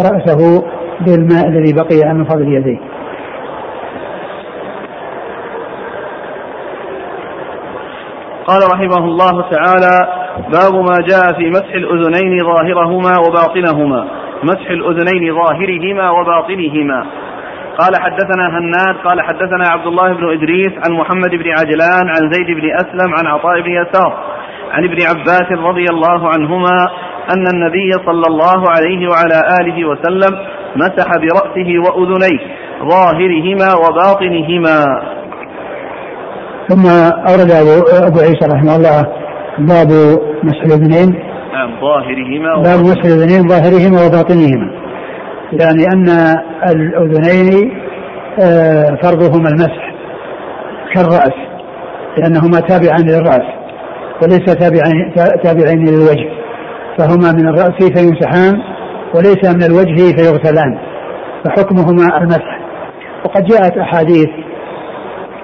[0.00, 0.64] رأسه
[1.00, 2.78] بالماء الذي بقي من فضل يديه.
[8.46, 14.08] قال رحمه الله تعالى باب ما جاء في مسح الأذنين ظاهرهما وباطنهما.
[14.42, 17.06] مسح الأذنين ظاهرهما وباطنهما.
[17.78, 22.46] قال حدثنا هناد قال حدثنا عبد الله بن إدريس عن محمد بن عجلان عن زيد
[22.46, 24.12] بن أسلم عن عطاء بن يسار
[24.72, 26.88] عن ابن عباس رضي الله عنهما
[27.36, 30.38] أن النبي صلى الله عليه وعلى آله وسلم
[30.76, 32.40] مسح برأسه وأذنيه
[32.90, 34.84] ظاهرهما وباطنهما.
[36.68, 36.86] ثم
[37.30, 39.02] أورد أبو, أبو عيسى رحمه الله
[39.58, 39.88] باب
[40.42, 41.14] مسح الأذنين.
[41.52, 44.83] نعم ظاهرهما باب مسح الأذنين ظاهرهما وباطنهما.
[45.52, 46.08] يعني أن
[46.70, 47.72] الأذنين
[48.42, 49.94] آه، فرضهما المسح
[50.94, 51.34] كالرأس
[52.18, 53.54] لأنهما تابعان للرأس
[54.22, 56.28] وليس تابعين تابعين للوجه
[56.98, 58.62] فهما من الرأس فيمسحان
[59.14, 60.78] وليس من الوجه فيغسلان
[61.44, 62.60] فحكمهما المسح.
[63.24, 64.28] وقد جاءت أحاديث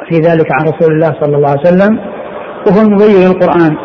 [0.08, 1.98] في ذلك عن رسول الله صلى الله عليه وسلم
[2.66, 3.76] وهو المبين للقرآن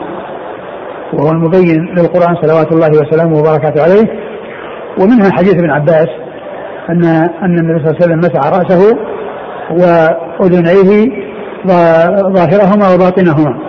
[1.14, 4.25] وهو المبين للقرآن صلوات الله وسلامه وبركاته عليه
[5.00, 6.08] ومنها حديث ابن عباس
[6.90, 7.06] أن
[7.44, 8.98] أن النبي صلى الله عليه وسلم مسح رأسه
[9.72, 11.12] وأذنيه
[12.36, 13.60] ظاهرهما وباطنهما.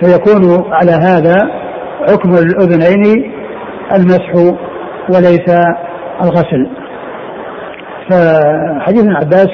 [0.00, 1.36] فيكون على هذا
[2.08, 3.32] حكم الأذنين
[3.96, 4.34] المسح
[5.08, 5.48] وليس
[6.24, 6.68] الغسل.
[8.10, 9.48] فحديث ابن عباس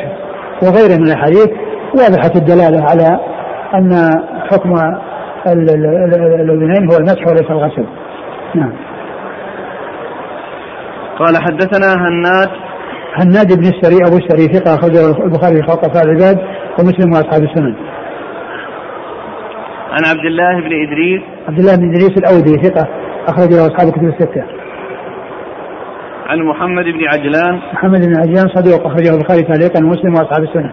[0.62, 1.48] وغيره من الأحاديث
[1.94, 3.20] واضحة الدلالة على
[3.74, 4.10] أن
[4.50, 4.74] حكم
[5.46, 7.86] الأذنين هو المسح وليس الغسل.
[8.54, 8.72] نعم.
[11.18, 12.48] قال حدثنا هناد.
[13.14, 16.38] هناد بن السري أبو السري ثقة أخرجه البخاري في خلق العباد
[16.78, 17.74] ومسلم وأصحاب السنن.
[19.90, 21.22] عن عبد الله بن إدريس.
[21.48, 22.88] عبد الله بن إدريس الأودي ثقة
[23.28, 24.44] أخرج له أصحاب الكتب الستة.
[26.26, 27.60] عن محمد بن عجلان.
[27.72, 30.72] محمد بن عجلان صدوق أخرجه البخاري تعليقا ومسلم وأصحاب السنة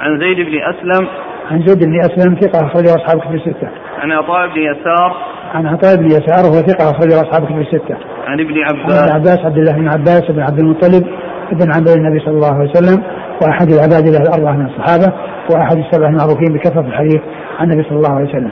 [0.00, 1.08] عن زيد بن أسلم.
[1.50, 3.68] عن زيد بن أسلم ثقة أخرجه أصحاب الكتب الستة.
[3.98, 5.16] عن عطاء بن يسار.
[5.54, 7.96] عن عطاء بن يسار وهو ثقة أخرجه أصحاب الكتب الستة.
[8.26, 9.02] عن ابن عباس.
[9.02, 11.06] عن عباس عبد الله بن عباس بن عبد المطلب
[11.52, 13.02] ابن عم النبي صلى الله عليه وسلم
[13.42, 15.12] وأحد العباد له الأربعة من الصحابة
[15.54, 17.20] وأحد السبع المعروفين بكثرة الحديث
[17.58, 18.50] عن النبي صلى الله عليه وسلم.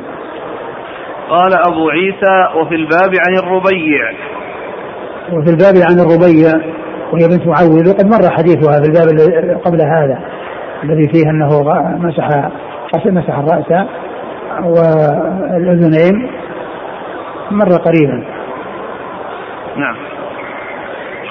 [1.31, 4.13] قال أبو عيسى وفي الباب عن الربيع.
[5.33, 6.53] وفي الباب عن الربيع
[7.13, 9.09] وهي بنت معوذ وقد مر حديثها في الباب
[9.65, 10.19] قبل هذا
[10.85, 11.49] الذي فيه أنه
[11.99, 12.51] مسح
[13.07, 13.87] مسح الرأس
[14.65, 16.29] والأذنين
[17.51, 18.38] مر قريبا.
[19.79, 19.97] نعم.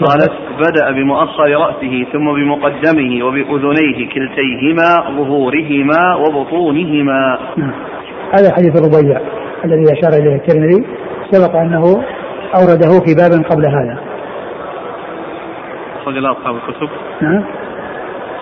[0.05, 7.39] قالت بدأ بمؤخر رأسه ثم بمقدمه وبأذنيه كلتيهما ظهورهما وبطونهما.
[7.57, 7.71] نعم.
[8.33, 9.21] هذا حديث الربيع
[9.65, 10.85] الذي أشار إليه الترمذي.
[11.31, 11.83] سبق أنه
[12.55, 13.99] أورده في باب قبل هذا.
[16.01, 16.89] أخرج لها أصحاب الكتب.
[17.21, 17.43] نعم.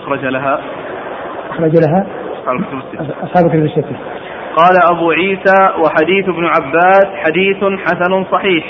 [0.03, 0.61] أخرج لها.
[1.49, 2.07] أخرج لها.
[2.33, 3.23] أصحاب الكتب الستة.
[3.23, 3.95] أصحاب الكتب الستة.
[4.55, 8.65] قال أبو عيسى وحديث ابن عباس حديث حسن صحيح.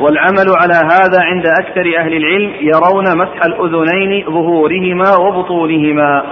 [0.00, 6.22] والعمل على هذا عند أكثر أهل العلم يرون مسح الأذنين ظهورهما وبطونهما.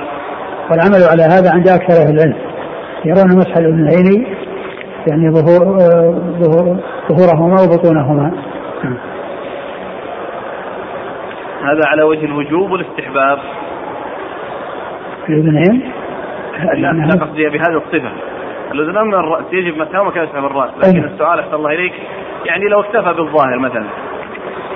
[0.71, 2.37] والعمل على هذا عند أكثر أهل العلم.
[3.05, 4.27] يرون مسح الأذنين
[5.11, 6.11] يعني ظهور آه،
[6.41, 6.81] ظهور
[7.13, 8.33] ظهورهما وبطونهما.
[8.85, 8.99] نعم.
[11.63, 13.39] هذا على وجه الوجوب والاستحباب.
[15.29, 15.93] الأذنين؟
[16.75, 18.13] لا قصدي بهذه الصفة.
[18.73, 21.93] الأذنان من الرأس يجب مسحهما كما يسحب الرأس لكن أين؟ السؤال أحسن الله إليك
[22.45, 23.87] يعني لو اكتفى بالظاهر مثلا.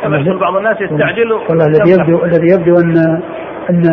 [0.04, 3.22] يقول بعض الناس يستعجل والله الذي يبدو الذي يبدو ان
[3.70, 3.84] ان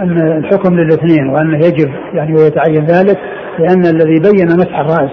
[0.00, 3.18] أن الحكم للاثنين وانه يجب يعني ويتعين ذلك
[3.58, 5.10] لأن الذي بين مسح الرأس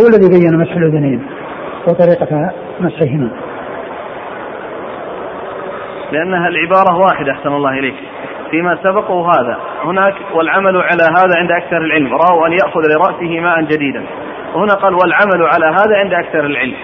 [0.00, 1.26] هو الذي بين مسح الأذنين
[1.88, 3.30] وطريقة مسحهما.
[6.12, 7.94] لأنها العبارة واحدة أحسن الله إليك.
[8.50, 12.14] فيما سبق وهذا هناك والعمل على هذا عند أكثر العلم.
[12.14, 14.02] رأوا أن يأخذ لرأسه ماء جديدا.
[14.54, 16.74] وهنا قال والعمل على هذا عند أكثر العلم.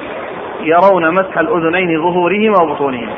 [0.60, 3.12] يرون مسح الأذنين ظهورهما وبطونهما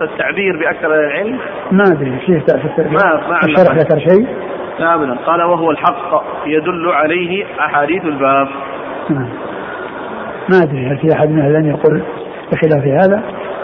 [0.00, 1.38] فالتعبير بأكثر العلم؟
[1.72, 2.18] ما أدري.
[2.26, 2.42] شيء
[2.78, 3.76] ما- ما الشرح.
[3.76, 4.26] ذكر شيء؟
[4.78, 5.14] لا أبدا.
[5.26, 8.48] قال وهو الحق يدل عليه أحاديث الباب.
[9.10, 9.28] نعم.
[10.50, 12.02] ما أدري هل في أحد من العلم يقول
[12.52, 13.22] بخلاف هذا.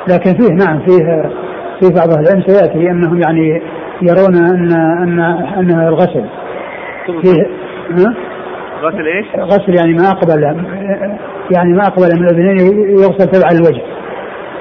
[0.09, 1.31] لكن فيه نعم فيه
[1.81, 3.63] في بعض أهل العلم سيأتي أنهم يعني
[4.03, 5.21] يرون ان ان
[5.59, 6.25] أن الغسل
[7.07, 7.47] فيه؟
[8.83, 10.43] غسل إيش؟ غسل يعني ما اقبل
[11.57, 13.83] يعني ما أقبل من الأذنين يغسل تبعا للوجه.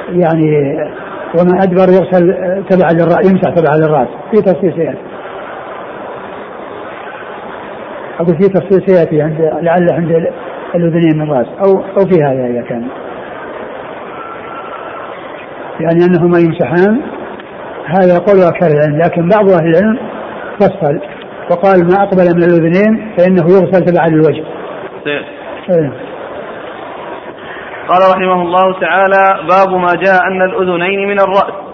[0.10, 0.77] يعني
[1.39, 2.34] وما أدبر يغسل
[2.69, 4.08] تبعا للرأس يمسح تبعا للرأس.
[4.32, 4.97] في تفصيل سيأتي.
[8.19, 10.27] أقول في تفصيل سيأتي عند لعل عند
[10.75, 11.47] الأذنين من الرأس.
[11.47, 12.88] أو أو في هذا إذا كان.
[15.80, 17.02] يعني أنهما يمسحان
[17.86, 20.00] هذا قول أكثر العلم لكن بعض أهل العلم
[20.60, 21.00] فصل
[21.52, 24.44] وقال ما أقبل من الأذنين فإنه يغسل تبعا للوجه
[25.04, 25.24] سيد.
[25.70, 25.92] إيه.
[27.89, 31.70] قال رحمه الله تعالى باب ما جاء أن الأذنين من الرأس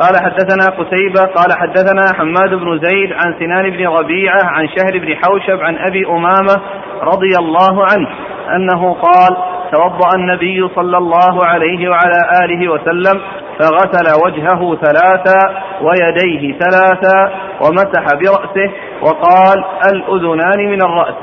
[0.00, 5.16] قال حدثنا قتيبة قال حدثنا حماد بن زيد عن سنان بن ربيعة عن شهر بن
[5.16, 6.56] حوشب عن أبي أمامة
[7.02, 8.08] رضي الله عنه
[8.56, 9.36] أنه قال
[9.72, 13.20] توضأ النبي صلى الله عليه وعلى آله وسلم
[13.58, 15.40] فغسل وجهه ثلاثا
[15.82, 21.14] ويديه ثلاثا ومسح برأسه وقال الأذنان من الرأس.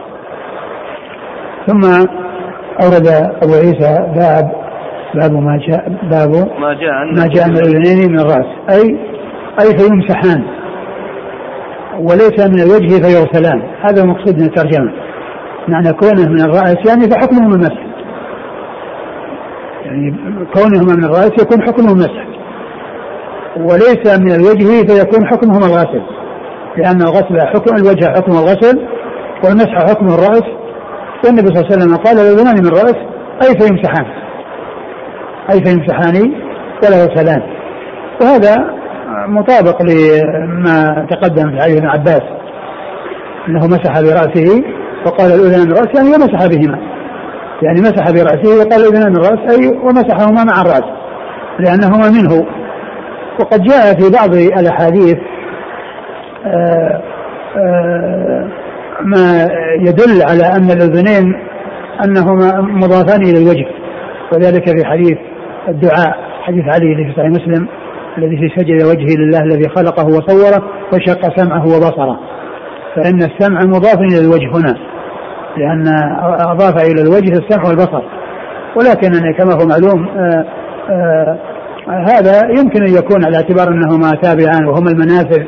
[1.68, 1.82] ثم
[2.84, 3.08] أورد
[3.44, 4.64] أبو عيسى باب
[5.16, 8.48] باب ما جاء باب ما جاء ما جاء من الأذنين من الرأس.
[8.70, 9.00] أي
[9.62, 10.44] أي فيمسحان
[12.00, 13.62] وليس من الوجه فيغسلان.
[13.82, 14.94] هذا مقصود من الترجمة.
[15.68, 17.93] معنى كونه من الرأس يعني فحكمهما المسح
[19.94, 22.28] يعني كونهما من الراس يكون حكمه المسح
[23.58, 26.02] وليس من الوجه فيكون حكمهما الغسل
[26.78, 28.88] لأن الغسل حكم الوجه حكم الغسل
[29.44, 30.44] والمسح حكم الرأس.
[31.26, 32.96] والنبي صلى الله عليه وسلم قال الاذنان من الرأس
[33.44, 34.06] أي فيمسحان؟
[35.52, 36.34] أي فيمسحان؟
[36.84, 37.42] ولا يغسلان
[38.22, 38.74] وهذا
[39.28, 42.22] مطابق لما تقدم في حديث ابن عباس
[43.48, 44.64] أنه مسح برأسه
[45.06, 46.93] وقال الاذنان من الراس يعني ومسح بهما.
[47.64, 50.84] يعني مسح برأسه وقال الاذنان من الراس أي ومسحهما مع الرأس
[51.60, 52.46] لأنهما منه.
[53.40, 55.18] وقد جاء في بعض الأحاديث
[56.46, 57.02] آه،
[57.58, 58.48] آه،
[59.02, 59.48] ما
[59.80, 61.36] يدل على أن الأذنين
[62.06, 63.68] أنهما مضافان إلى الوجه
[64.34, 65.18] وذلك في حديث
[65.68, 67.68] الدعاء حديث علي في صحيح مسلم
[68.18, 72.20] الذي في سجد وجهه لله الذي خلقه وصوره وشق سمعه وبصره.
[72.96, 74.93] فإن السمع مضاف إلى الوجه هنا.
[75.58, 75.84] لأن
[76.42, 78.02] أضاف إلى الوجه السمع والبصر.
[78.76, 80.46] ولكن يعني كما هو معلوم آآ
[80.90, 81.38] آآ
[81.88, 85.44] هذا يمكن أن يكون على اعتبار أنهما تابعان وهما المنافذ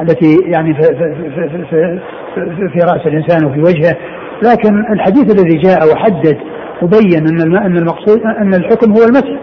[0.00, 1.98] التي يعني في, في, في, في,
[2.34, 3.96] في, في رأس الإنسان وفي وجهه.
[4.42, 6.38] لكن الحديث الذي جاء وحدد
[6.82, 9.40] وبين الم- أن المقصود أن الحكم هو المسح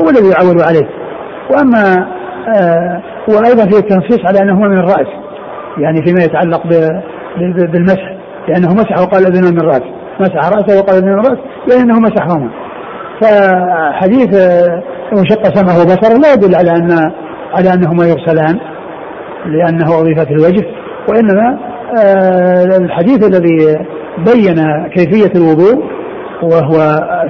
[0.00, 0.88] هو الذي يعول عليه.
[1.50, 2.06] وأما
[2.60, 5.06] آه وأيضا في التنصيص على هو من الرأس
[5.78, 6.66] يعني فيما يتعلق
[7.72, 8.19] بالمسح.
[8.50, 9.82] لأنه مسح وقال اذن من الراس
[10.20, 12.50] مسح رأسه وقال اذن من الراس لأنه مسحهما
[13.20, 14.82] فحديث آه،
[15.12, 17.12] وشق سمعه وبصره لا يدل على أن
[17.58, 18.58] على انهما يغسلان
[19.46, 20.66] لأنه اضيفت الوجه
[21.08, 21.58] وإنما
[21.98, 23.86] آه، الحديث الذي
[24.18, 25.84] بين كيفية الوضوء
[26.42, 26.78] وهو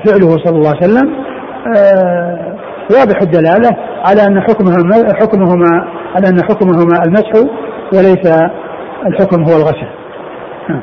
[0.04, 1.10] فعله صلى الله عليه وسلم
[1.76, 2.56] آه،
[2.90, 7.32] واضح الدلالة على أن حكمهما حكمهما على أن حكمهما المسح
[7.94, 8.32] وليس
[9.06, 9.88] الحكم هو الغسل.
[10.68, 10.82] نعم.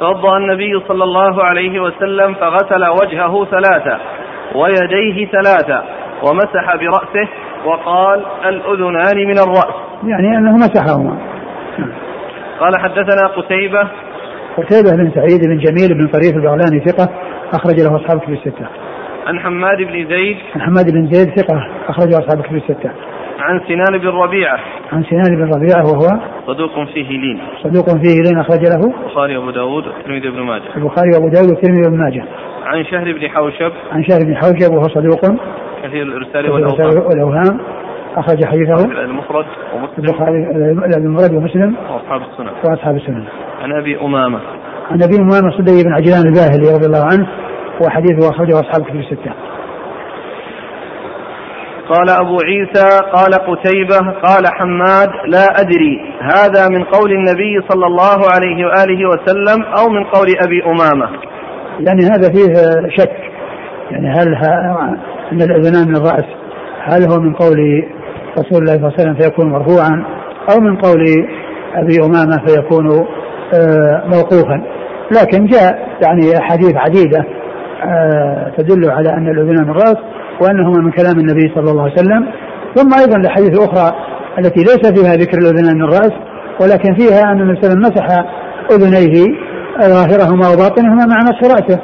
[0.00, 3.98] توضأ النبي صلى الله عليه وسلم فغسل وجهه ثلاثة
[4.54, 5.82] ويديه ثلاثة
[6.22, 7.28] ومسح برأسه
[7.64, 9.74] وقال الأذنان من الرأس
[10.06, 11.18] يعني أنه مسحهما
[12.60, 13.88] قال حدثنا قتيبة
[14.56, 17.08] قتيبة بن سعيد بن جميل بن طريف البغلاني ثقة
[17.54, 18.66] أخرج له أصحاب كتب الستة.
[19.26, 22.90] عن حماد بن زيد عن حماد بن زيد ثقة أخرج له أصحاب كتب الستة.
[23.38, 24.58] عن سنان بن ربيعة.
[24.92, 27.40] عن سنان بن ربيعة وهو صدوق فيه لين.
[27.62, 30.76] صدوق فيه لين أخرج له البخاري وأبو داود والترمذي بن ماجه.
[30.76, 32.24] البخاري وأبو داود والترمذي بن ماجه.
[32.64, 33.72] عن شهر بن حوشب.
[33.92, 35.20] عن شهر بن حوشب وهو صدوق.
[35.82, 37.60] كثير الإرسال والأوهام والأوهام.
[38.16, 38.84] أخرج حديثه.
[38.84, 40.04] المفرد ومسلم.
[40.04, 40.36] البخاري
[40.96, 41.76] المفرد ومسلم.
[41.90, 42.50] وأصحاب السنن.
[42.64, 43.24] وأصحاب السنن.
[43.62, 44.40] عن أبي أمامة.
[44.90, 47.28] عن أبي أمامة صدي بن عجلان الباهلي رضي الله عنه.
[47.86, 49.32] وحديثه أخرجه أصحاب كتب الستة.
[51.88, 56.14] قال أبو عيسى قال قتيبة قال حماد لا أدري.
[56.20, 61.08] هذا من قول النبي صلى الله عليه وآله وسلم أو من قول أبي أمامة.
[61.80, 62.54] يعني هذا فيه
[62.96, 63.16] شك.
[63.90, 64.34] يعني هل
[65.32, 66.24] أن الأذنان من الرأس
[66.82, 67.84] هل هو من قول
[68.38, 70.04] رسول الله صلى الله عليه وسلم فيكون مرفوعا
[70.50, 71.04] أو من قول
[71.74, 73.06] أبي أمامة فيكون
[73.54, 74.62] آه، موقوفا.
[75.10, 77.24] لكن جاء يعني أحاديث عديدة
[77.84, 79.96] آه، تدل على أن الأذنان من الرأس
[80.40, 82.26] وأنهما من كلام النبي صلى الله عليه وسلم
[82.74, 83.94] ثم أيضا الأحاديث الأخرى
[84.38, 86.12] التي ليس فيها ذكر الأذنين من الرأس
[86.60, 88.24] ولكن فيها أن النبي صلى الله عليه وسلم مسح
[88.70, 89.24] أذنيه
[89.80, 91.80] ظاهرهما وباطنهما مع مسح رأسه.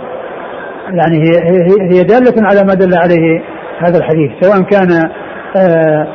[0.92, 3.42] يعني هي, هي, هي دالة على ما دل عليه
[3.78, 5.10] هذا الحديث سواء كان
[5.56, 6.06] آه،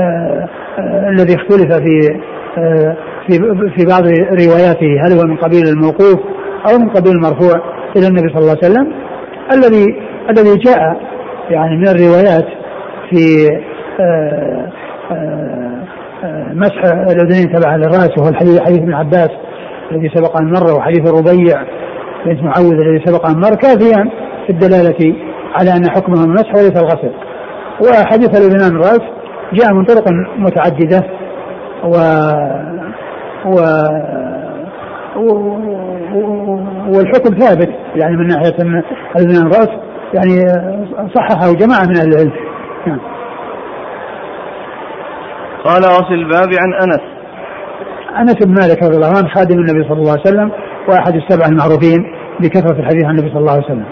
[0.00, 0.48] آه،
[1.10, 2.20] الذي اختلف في
[2.58, 3.38] آه، في
[3.76, 4.02] في بعض
[4.46, 6.20] رواياته هل هو من قبيل الموقوف
[6.70, 7.62] أو من قبيل المرفوع
[7.96, 8.92] إلى النبي صلى الله عليه وسلم
[9.52, 9.86] الذي
[10.30, 11.00] الذي جاء
[11.50, 12.46] يعني من الروايات
[13.10, 13.48] في
[14.00, 14.72] آه،
[15.10, 15.84] آه،
[16.24, 19.30] آه، مسح الأذنين تبع للرأس وهو الحديث حديث ابن عباس
[19.92, 21.62] الذي سبق أن مر وحديث الربيع
[22.26, 24.10] بنت معوذ الذي سبق أن مر كافيا
[24.46, 25.14] في الدلالة
[25.54, 27.12] على أن حكمه المسح وليس الغسل.
[27.80, 29.00] وحديث الأذنان الراس
[29.52, 30.04] جاء من طرق
[30.38, 31.02] متعددة
[31.84, 31.96] و
[33.46, 33.60] و
[36.88, 38.56] والحكم ثابت يعني من ناحية
[39.16, 39.68] الأذنان الراس
[40.14, 40.44] يعني
[41.14, 42.32] صححه جماعة من أهل العلم.
[42.86, 43.00] نعم.
[45.64, 47.00] قال وفي الباب عن أنس.
[48.18, 50.50] أنس بن مالك رضي الله عنه خادم النبي صلى الله عليه وسلم
[50.88, 53.86] وأحد السبع المعروفين بكثرة الحديث عن النبي صلى الله عليه وسلم.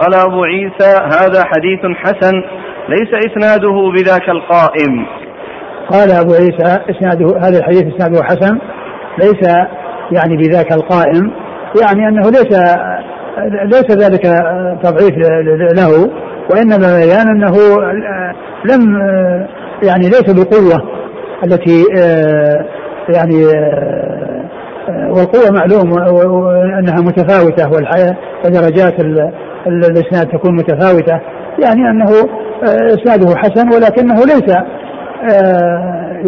[0.00, 2.42] قال أبو عيسى هذا حديث حسن
[2.88, 5.06] ليس إسناده بذاك القائم.
[5.92, 8.58] قال أبو عيسى إسناده هذا الحديث إسناده حسن
[9.18, 9.48] ليس
[10.12, 11.32] يعني بذاك القائم
[11.82, 12.58] يعني أنه ليس
[13.64, 14.22] ليس ذلك
[14.82, 15.16] تضعيف
[15.76, 16.10] له
[16.50, 17.56] وإنما بيان أنه
[18.64, 18.98] لم
[19.82, 20.82] يعني ليس بالقوه
[21.44, 21.84] التي
[23.14, 23.46] يعني
[25.10, 25.98] والقوة معلوم
[26.78, 29.00] انها متفاوتة والحياة ودرجات
[29.66, 31.20] الإسناد تكون متفاوتة.
[31.58, 32.10] يعني أنه
[32.64, 34.56] إسناده حسن ولكنه ليس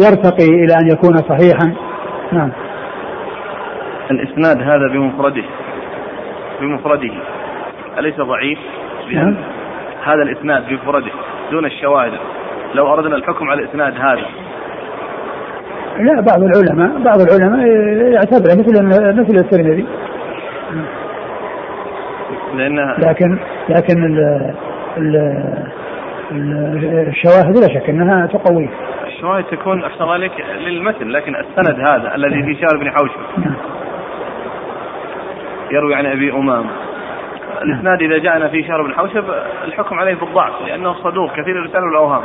[0.07, 1.73] يرتقي إلى أن يكون صحيحا.
[2.33, 2.51] نعم.
[4.11, 5.43] الإسناد هذا بمفرده.
[6.63, 7.11] بمفرده
[7.99, 8.59] أليس ضعيف؟
[9.11, 9.35] نعم.
[10.03, 11.11] هذا الإسناد بمفرده
[11.51, 12.11] دون الشواهد.
[12.73, 14.25] لو أردنا الحكم على الإسناد هذا.
[15.99, 17.67] لا بعض العلماء بعض العلماء
[18.13, 18.83] يعتبره مثل
[19.21, 19.85] مثل الترمذي.
[22.55, 23.37] لأنها لكن
[23.69, 24.53] لكن ال
[24.97, 25.43] ال
[27.07, 28.69] الشواهد لا شك أنها تقويه.
[29.07, 30.31] الشواهد تكون أحسن عليك
[30.65, 33.19] للمتن لكن السند هذا الذي في شهر بن حوشب.
[33.37, 33.55] نعم.
[35.71, 36.69] يروي عن أبي أمامة.
[37.61, 39.23] الإسناد إذا جاءنا في شهر بن حوشب
[39.63, 42.23] الحكم عليه بالضعف لأنه صدوق كثير الرساله والاوهام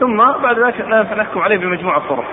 [0.00, 0.80] ثم بعد ذلك
[1.18, 2.24] نحكم عليه بمجموع الطرق.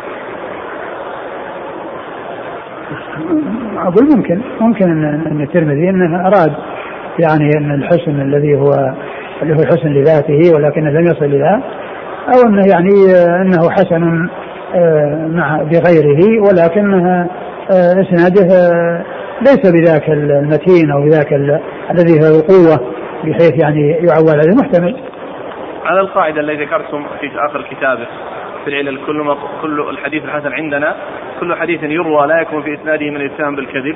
[3.78, 4.86] أقول ممكن ممكن
[5.32, 6.54] ان الترمذي إنه أراد
[7.20, 8.94] يعني أن الحسن الذي هو
[9.42, 11.62] اللي هو الحسن لذاته ولكنه لم يصل إلى
[12.28, 14.30] أو أنه يعني أنه حسن
[14.76, 17.30] آه، مع بغيره ولكنه
[17.72, 18.48] آه، إسناده
[19.42, 21.34] ليس بذاك المتين أو بذاك
[21.92, 22.92] الذي له القوة
[23.24, 24.96] بحيث يعني يعول عليه محتمل.
[25.86, 28.08] على القاعدة التي ذكرتم في آخر كتابه
[28.64, 30.96] في العلل كل ما كل الحديث الحسن عندنا
[31.40, 33.96] كل حديث يروى لا يكون في إسناده من الاتهام بالكذب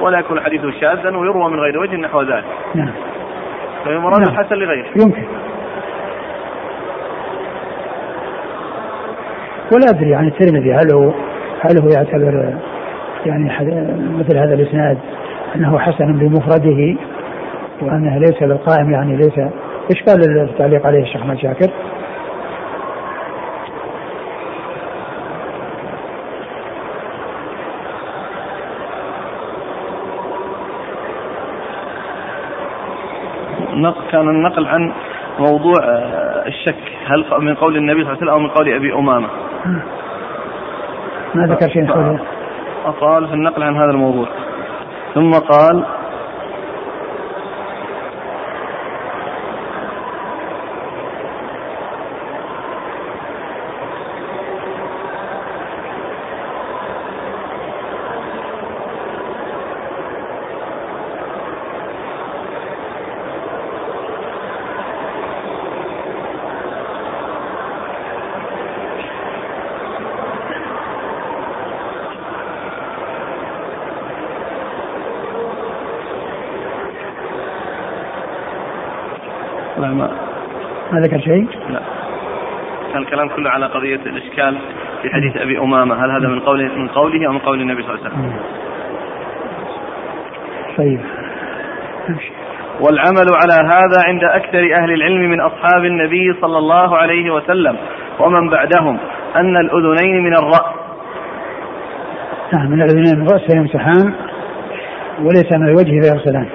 [0.00, 2.44] ولا يكون حديثه شاذا ويروى من غير وجه نحو ذلك.
[2.74, 2.92] نعم.
[3.84, 4.30] فهي مراد نعم.
[4.30, 4.86] الحسن لغيره.
[5.04, 5.24] يمكن.
[9.72, 11.12] ولا أدري عن الترمذي هل هو
[11.60, 12.54] هل هو يعتبر
[13.26, 13.50] يعني
[14.18, 14.98] مثل هذا الإسناد
[15.56, 16.96] أنه حسن بمفرده
[17.82, 19.38] وأنه ليس بالقائم يعني ليس
[19.90, 21.70] إيش قال التعليق عليه الشيخ أحمد شاكر؟
[34.12, 34.92] كان النقل عن
[35.38, 38.94] موضوع آه، الشك هل من قول النبي صلى الله عليه وسلم أو من قول أبي
[38.94, 39.28] أمامة؟
[41.34, 41.86] ما ذكر شيء
[42.84, 44.28] أطال في النقل عن هذا الموضوع.
[45.14, 45.84] ثم قال
[80.92, 81.80] ما ذكر شيء؟ لا.
[82.92, 84.58] كان الكلام كله على قضية الإشكال
[85.02, 86.04] في حديث أبي أمامة.
[86.04, 88.32] هل هذا من قوله من قوله أو من قول النبي صلى الله عليه وسلم؟
[90.78, 91.00] طيب.
[92.80, 97.76] والعمل على هذا عند أكثر أهل العلم من أصحاب النبي صلى الله عليه وسلم.
[98.20, 98.98] ومن بعدهم
[99.36, 100.74] أن الأذنين من الرأس.
[102.52, 104.14] نعم من الأذنين من الرأس فيمسحان
[105.22, 106.46] وليس من الوجه فيغسلان.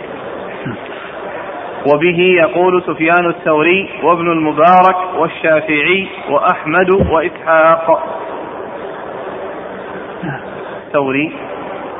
[1.93, 8.03] وبه يقول سفيان الثوري وابن المبارك والشافعي وأحمد وإسحاق.
[10.87, 11.33] الثوري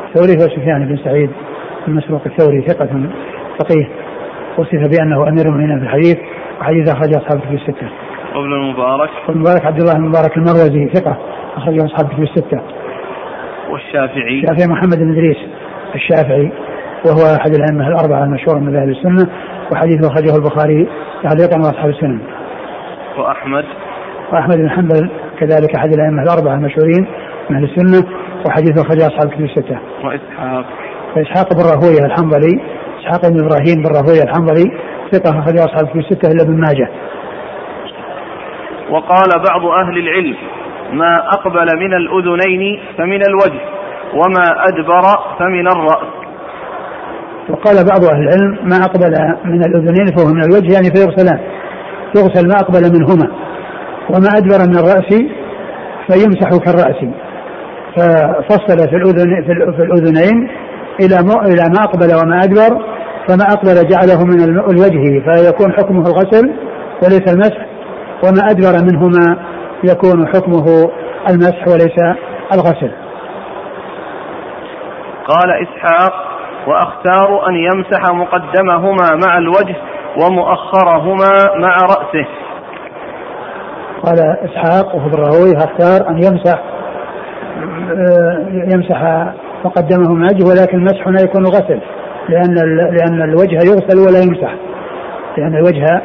[0.07, 1.31] الثوري هو سفيان بن سعيد
[1.88, 2.89] المسروق الثوري ثقة
[3.59, 3.89] فقيه.
[4.57, 6.17] وصف بأنه أمير المؤمنين في الحديث
[6.61, 7.89] وحديث أخرج أصحاب في الستة.
[8.36, 9.09] وابن المبارك.
[9.27, 11.17] وابن المبارك عبد الله بن المبارك المروزي ثقة
[11.57, 12.61] أخرج أصحاب في الستة.
[13.69, 14.39] والشافعي.
[14.39, 15.38] الشافعي محمد بن إدريس
[15.95, 16.51] الشافعي
[17.05, 19.29] وهو أحد الأئمة الأربعة المشهور من أهل السنة.
[19.72, 20.88] وحديث أخرجه البخاري
[21.24, 22.20] تعليقا وأصحاب السنن.
[23.18, 23.66] وأحمد
[24.34, 25.09] وأحمد بن حنبل
[25.39, 27.07] كذلك أحد الأئمة الأربعة المشهورين
[27.49, 28.09] من أهل السنة
[28.47, 29.80] وحديث أخرجه أصحاب الكتب الستة.
[30.03, 30.66] وإسحاق
[31.16, 32.61] وإسحاق بن راهوية الحنظلي
[32.99, 34.78] إسحاق بن إبراهيم بن راهوية الحنظلي
[35.11, 36.89] ثقة أخرجه أصحاب الكتب الستة إلا ابن ماجه.
[38.89, 40.36] وقال بعض أهل العلم
[40.93, 43.61] ما أقبل من الأذنين فمن الوجه
[44.13, 45.01] وما أدبر
[45.39, 46.24] فمن الرأس
[47.49, 49.13] وقال بعض أهل العلم ما أقبل
[49.45, 51.39] من الأذنين فهو من الوجه يعني فيغسلان.
[52.17, 53.27] يغسل ما أقبل منهما.
[54.09, 55.09] وما أدبر من الرأس
[56.07, 57.05] فيمسح كالرأس.
[57.95, 59.43] ففصل في الأذن
[59.77, 60.49] في الأذنين
[61.01, 61.15] إلى
[61.53, 62.85] إلى ما أقبل وما أدبر
[63.27, 65.23] فما أقبل جعله من الوجه.
[65.25, 66.53] فيكون حكمه الغسل
[67.03, 67.65] وليس المسح
[68.23, 69.37] وما أدبر منهما
[69.83, 70.65] يكون حكمه
[71.29, 71.97] المسح وليس
[72.53, 72.91] الغسل.
[75.27, 76.24] قال إسحاق
[76.68, 79.76] وأختار أن يمسح مقدمهما مع الوجه
[80.24, 81.30] ومؤخرهما
[81.66, 82.28] مع رأسه.
[84.03, 86.59] قال إسحاق وهو الراوي أختار أن يمسح
[88.74, 89.01] يمسح
[89.66, 91.82] مقدمه مع الوجه ولكن المسح هنا يكون غسل
[92.30, 92.55] لأن
[92.95, 94.55] لأن الوجه يغسل ولا يمسح.
[95.38, 96.01] لأن الوجه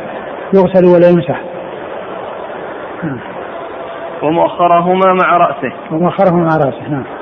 [0.55, 1.41] يغسل ولا يمسح.
[4.23, 5.73] ومؤخرهما مع رأسه.
[5.91, 7.20] ومؤخرهما مع رأسه نعم.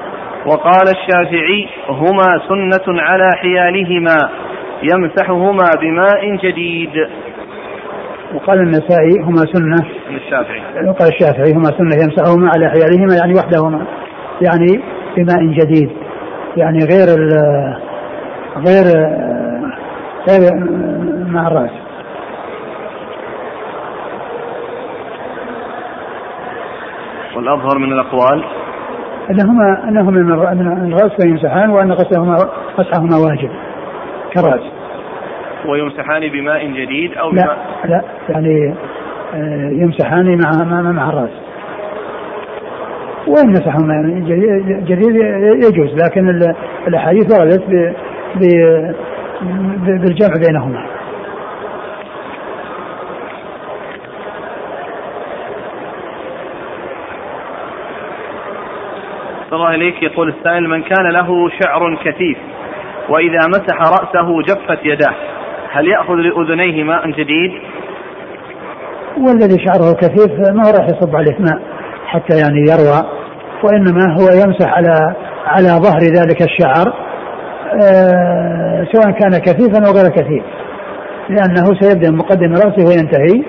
[0.49, 4.17] وقال الشافعي هما سنة على حيالهما
[4.83, 7.09] يمسحهما بماء جديد.
[8.35, 9.91] وقال النسائي هما سنة.
[10.11, 10.89] الشافعي.
[10.89, 13.87] وقال الشافعي هما سنة يمسحهما على حيالهما يعني وحدهما
[14.43, 14.83] يعني
[15.17, 15.91] بماء جديد
[16.57, 17.31] يعني غير ال
[18.57, 18.85] غير
[20.29, 20.55] غير
[21.27, 21.71] مع الرأس.
[27.37, 28.45] والأظهر من الأقوال
[29.31, 30.11] انهما أنهما
[30.55, 32.37] من الراس فيمسحان وأن غسلهما
[32.79, 33.51] مسحهما واجب
[34.33, 34.61] كالراس.
[35.69, 38.75] ويمسحان بماء جديد أو لا بماء لا يعني
[39.35, 41.31] آه، يمسحان مع مع, مع الراس.
[43.27, 44.23] وإن مسحهما
[44.87, 45.17] جديد
[45.65, 46.53] يجوز لكن
[46.89, 47.95] الأحاديث وردت
[49.85, 50.98] بالجمع بينهما.
[59.53, 62.39] الله إليك يقول السائل من كان له شعر كثيف
[63.09, 65.15] وإذا مسح رأسه جفت يداه
[65.73, 67.53] هل يأخذ لأذنيه ماء جديد؟
[69.19, 71.61] والذي شعره كثيف ما راح يصب عليه ماء
[72.07, 73.03] حتى يعني يروى
[73.63, 75.15] وإنما هو يمسح على
[75.47, 76.95] على ظهر ذلك الشعر
[77.83, 80.43] آه سواء كان كثيفا أو غير كثيف
[81.29, 83.43] لأنه سيبدأ مقدم رأسه وينتهي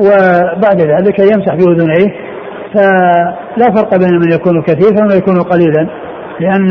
[0.00, 2.27] وبعد ذلك يمسح بأذنيه
[2.74, 5.88] فلا فرق بين من يكون كثيفا ومن يكون قليلا
[6.40, 6.68] لأن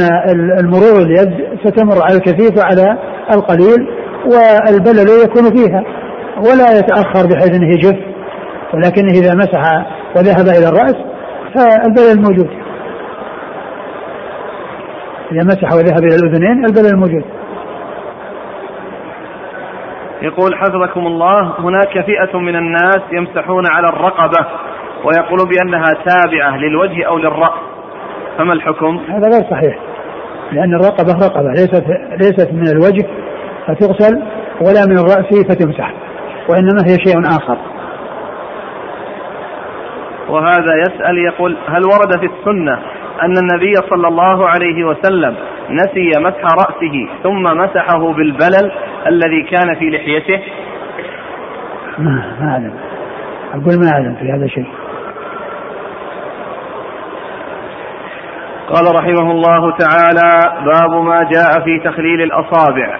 [0.60, 2.98] المرور اليد ستمر على الكثيف وعلى
[3.32, 3.88] القليل
[4.26, 5.84] والبلل يكون فيها
[6.38, 7.98] ولا يتأخر بحيث أنه يجف
[8.74, 9.62] ولكنه إذا مسح
[10.16, 10.96] وذهب إلى الرأس
[11.56, 12.50] فالبلل موجود.
[15.32, 17.24] إذا مسح وذهب إلى الأذنين البلل موجود.
[20.22, 24.48] يقول حفظكم الله هناك فئة من الناس يمسحون على الرقبة.
[25.04, 27.60] ويقول بأنها تابعة للوجه أو للرأس
[28.38, 29.80] فما الحكم؟ هذا غير صحيح.
[30.52, 33.08] لأن الرقبة رقبة ليست ليست من الوجه
[33.68, 34.24] فتغسل
[34.62, 35.94] ولا من الرأس فتمسح
[36.50, 37.58] وإنما هي شيء آخر.
[40.30, 42.80] وهذا يسأل يقول هل ورد في السنة
[43.24, 45.36] أن النبي صلى الله عليه وسلم
[45.70, 48.72] نسي مسح رأسه ثم مسحه بالبلل
[49.08, 50.42] الذي كان في لحيته؟
[51.98, 52.74] ما أعلم.
[53.54, 54.68] أقول ما أعلم في هذا شيء.
[58.68, 60.32] قال رحمه الله تعالى
[60.66, 63.00] باب ما جاء في تخليل الأصابع.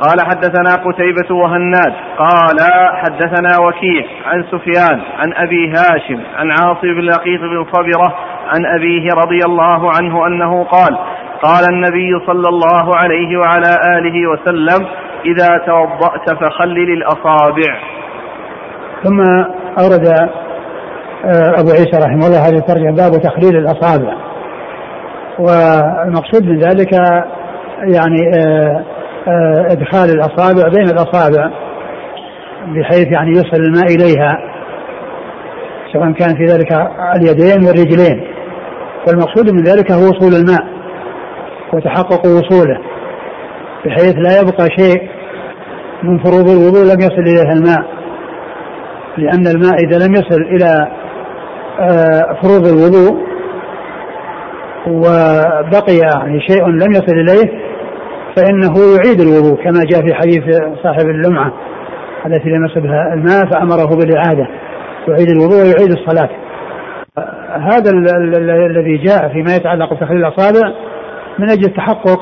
[0.00, 1.92] قال حدثنا قتيبة وهناد.
[2.18, 2.58] قال
[2.94, 8.14] حدثنا وكيع عن سفيان عن أبي هاشم عن عاصم بن لقيط بن صبرة
[8.48, 10.98] عن أبيه رضي الله عنه أنه قال
[11.42, 14.86] قال النبي صلى الله عليه وعلى آله وسلم
[15.24, 17.80] إذا توضأت فخلل الأصابع.
[19.02, 19.20] ثم
[19.78, 20.06] أورد
[21.24, 24.33] آه، أبو عيسى رحمه الله هذه الترجمة باب تخليل الأصابع.
[25.38, 26.92] والمقصود من ذلك
[27.92, 28.84] يعني آه،
[29.28, 31.50] آه، إدخال الأصابع بين الأصابع
[32.66, 34.38] بحيث يعني يصل الماء إليها
[35.92, 36.72] سواء كان في ذلك
[37.16, 38.34] اليدين والرجلين.
[39.08, 40.66] والمقصود من ذلك هو وصول الماء
[41.72, 42.78] وتحقق وصوله
[43.84, 45.08] بحيث لا يبقى شيء
[46.02, 47.84] من فروض الوضوء لم يصل إليه الماء
[49.18, 50.88] لأن الماء إذا لم يصل إلى
[51.80, 53.33] آه، فروض الوضوء
[54.86, 57.74] وبقي يعني شيء لم يصل إليه
[58.36, 60.44] فإنه يعيد الوضوء كما جاء في حديث
[60.82, 61.52] صاحب اللمعة
[62.26, 64.48] التي لم يصبها الماء فأمره بالإعادة.
[65.08, 66.28] يعيد الوضوء ويعيد الصلاة.
[67.72, 67.90] هذا
[68.70, 70.72] الذي جاء فيما يتعلق بتخليل الأصابع
[71.38, 72.20] من أجل التحقق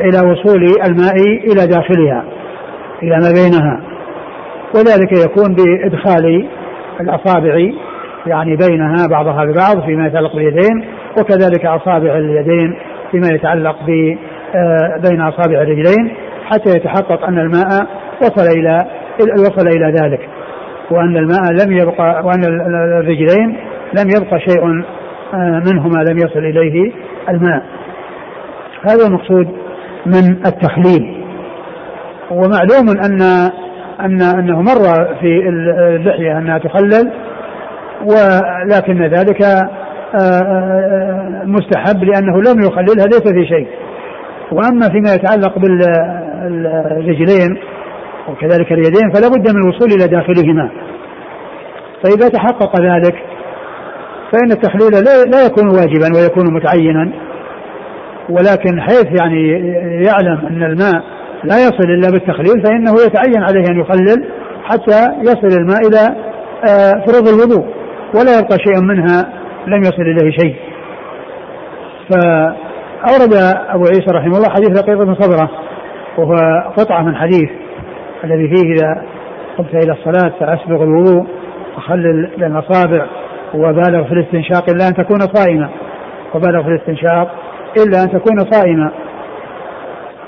[0.00, 2.24] إلى وصول الماء إلى داخلها
[3.02, 3.80] إلى ما بينها.
[4.74, 6.48] وذلك يكون بإدخال
[7.00, 7.70] الأصابع
[8.26, 10.84] يعني بينها بعضها ببعض فيما يتعلق باليدين
[11.18, 12.76] وكذلك أصابع اليدين
[13.10, 14.16] فيما يتعلق ب
[14.54, 16.14] آه، بين أصابع الرجلين
[16.44, 17.86] حتى يتحقق أن الماء
[18.22, 18.86] وصل إلى
[19.38, 20.28] وصل إلى ذلك.
[20.90, 22.44] وأن الماء لم يبقى وأن
[23.00, 23.56] الرجلين
[23.98, 24.84] لم يبقى شيء
[25.34, 26.92] آه، منهما لم يصل إليه
[27.28, 27.62] الماء.
[28.84, 29.48] هذا المقصود
[30.06, 31.24] من التخليل
[32.30, 33.22] ومعلوم أن
[34.00, 37.12] أن أنه مر في اللحية أنها تخلل
[38.04, 39.68] ولكن ذلك
[41.44, 43.66] مستحب لأنه لم يخللها ليس في شيء.
[44.52, 47.58] وأما فيما يتعلق بالرجلين
[48.28, 50.70] وكذلك اليدين فلا بد من الوصول إلى داخلهما.
[52.02, 53.14] فإذا تحقق ذلك
[54.32, 57.12] فإن التخليل لا يكون واجبا ويكون متعينا.
[58.30, 59.48] ولكن حيث يعني
[60.06, 61.02] يعلم أن الماء
[61.44, 64.28] لا يصل إلا بالتخليل فإنه يتعين عليه أن يخلل
[64.64, 66.16] حتى يصل الماء إلى
[66.68, 67.64] آه، فروض الوضوء
[68.14, 69.28] ولا يبقى شيء منها.
[69.66, 70.56] لم يصل إليه شيء.
[72.10, 72.14] ف
[73.10, 73.34] أورد
[73.68, 75.50] أبو عيسى رحمه الله حديث لقيط بن صبرة
[76.18, 76.34] وهو
[76.76, 77.50] قطعة من حديث
[78.24, 79.02] الذي فيه إذا
[79.58, 81.26] قمت إلى الصلاة فأسبغ الوضوء
[81.76, 83.06] وخلل الأصابع
[83.54, 85.68] وبالغ في الاستنشاق إلا أن تكون صائما
[86.34, 87.34] وبالغ في الاستنشاق
[87.76, 88.90] إلا أن تكون صائما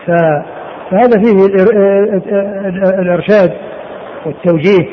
[0.07, 1.47] فهذا فيه
[3.01, 3.53] الإرشاد
[4.26, 4.89] والتوجيه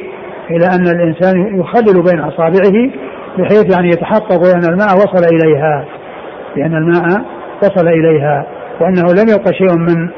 [0.51, 2.91] إلى أن الإنسان يخلل بين أصابعه
[3.37, 5.85] بحيث يعني يتحقق أن الماء وصل إليها
[6.55, 7.25] لأن الماء
[7.63, 8.45] وصل إليها
[8.81, 10.09] وأنه لم يبقى شيء من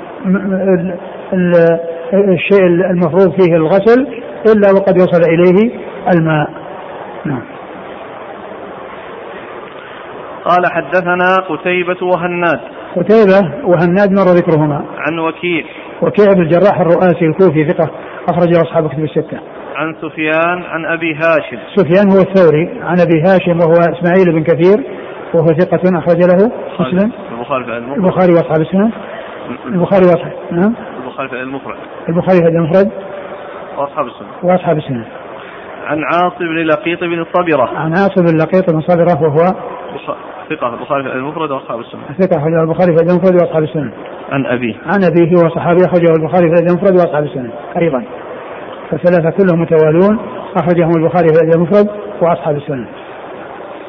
[2.14, 4.08] الشيء المفروض فيه الغسل
[4.46, 5.72] إلا وقد وصل إليه
[6.14, 6.50] الماء.
[7.26, 7.44] نعم.
[10.46, 12.60] قال حدثنا قتيبة وهناد.
[12.96, 14.86] قتيبة وهناد مر ذكرهما.
[14.98, 15.64] عن وكيع.
[16.02, 17.90] وكيع بن الجراح الرؤاسي الكوفي ثقة
[18.30, 19.40] أخرجه أصحاب كتب الستة.
[19.78, 21.58] عن سفيان عن أبي هاشم.
[21.76, 22.82] سفيان هو الثوري.
[22.82, 24.84] عن أبي هاشم وهو إسماعيل بن كثير
[25.34, 26.52] وهو ثقة أخرج له.
[26.80, 28.92] مسلم البخاري البخاري وأصحاب السنة
[29.66, 30.74] البخاري وأصحاب نعم.
[31.04, 31.78] البخاري في المفرد.
[32.10, 32.92] البخاري في المفرد.
[33.78, 35.06] وأصحاب السنة وأصحاب السنة
[35.88, 39.46] عن عاصم بن لقيط بن صبرة عن عاصم بن لقيط بن صبرة وهو
[40.50, 40.74] ثقة.
[40.74, 43.92] البخاري في المفرد وأصحاب السنة ثقة البخاري في المفرد وأصحاب السنة
[44.32, 44.76] عن أبيه.
[44.86, 48.04] عن أبيه هو صحابي أخرجه البخاري في المفرد وأصحاب السنة أيضا.
[48.92, 50.20] فثلاثة كلهم متوالون
[50.56, 51.88] أخرجهم البخاري في المفرد
[52.22, 52.88] وأصحاب السنة.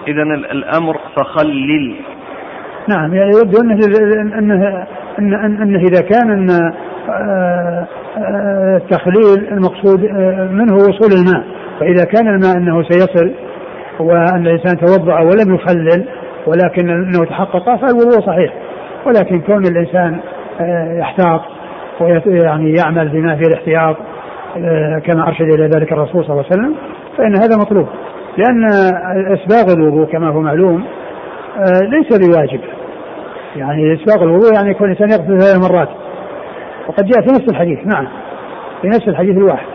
[0.09, 0.23] إذا
[0.53, 1.95] الأمر فخلل.
[2.89, 3.75] نعم يعني يبدو أنه
[4.39, 4.87] أنه
[5.19, 7.87] أنه, أنه إذا كان أن آه،
[8.19, 11.45] آه، التخليل المقصود آه، منه وصول الماء.
[11.81, 13.31] فإذا كان الماء أنه سيصل
[14.01, 16.09] وأن الإنسان توضأ ولم يخلل
[16.47, 18.55] ولكن أنه تحقق فالوضوء صحيح.
[19.07, 20.21] ولكن كون الإنسان
[20.99, 21.41] يحتاط
[22.01, 23.97] ويعني يعمل بما فيه الاحتياط
[25.07, 26.75] كما أرشد إلى ذلك الرسول صلى الله عليه وسلم
[27.19, 27.87] فإن هذا مطلوب.
[28.39, 28.65] لأن
[29.33, 30.85] إسباغ الوضوء كما هو معلوم
[31.59, 32.61] آه، ليس بواجب.
[33.57, 35.89] يعني إسباغ الوضوء يعني يكون الإنسان يغسل ثلاث مرات.
[36.89, 38.09] وقد جاء في نفس الحديث نعم
[38.83, 39.67] في نفس الحديث الواحد.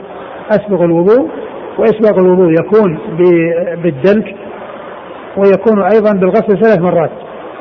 [0.52, 1.30] أسبغ الوضوء
[1.78, 2.98] وإسباغ الوضوء يكون
[3.84, 4.36] بالدلك
[5.38, 7.12] ويكون أيضا بالغسل ثلاث مرات.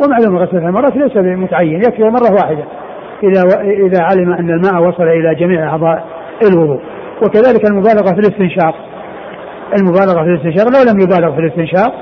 [0.04, 2.64] ومعلوم غسل ثلاث مرات ليس بمتعين يكفي مرة واحدة.
[3.22, 6.04] إذا إذا علم أن الماء وصل إلى جميع أعضاء
[6.50, 6.80] الوضوء.
[7.22, 8.74] وكذلك المبالغة في الاستنشاق.
[9.78, 11.92] المبالغة في الاستنشاق لو لم يبالغ في الاستنشاق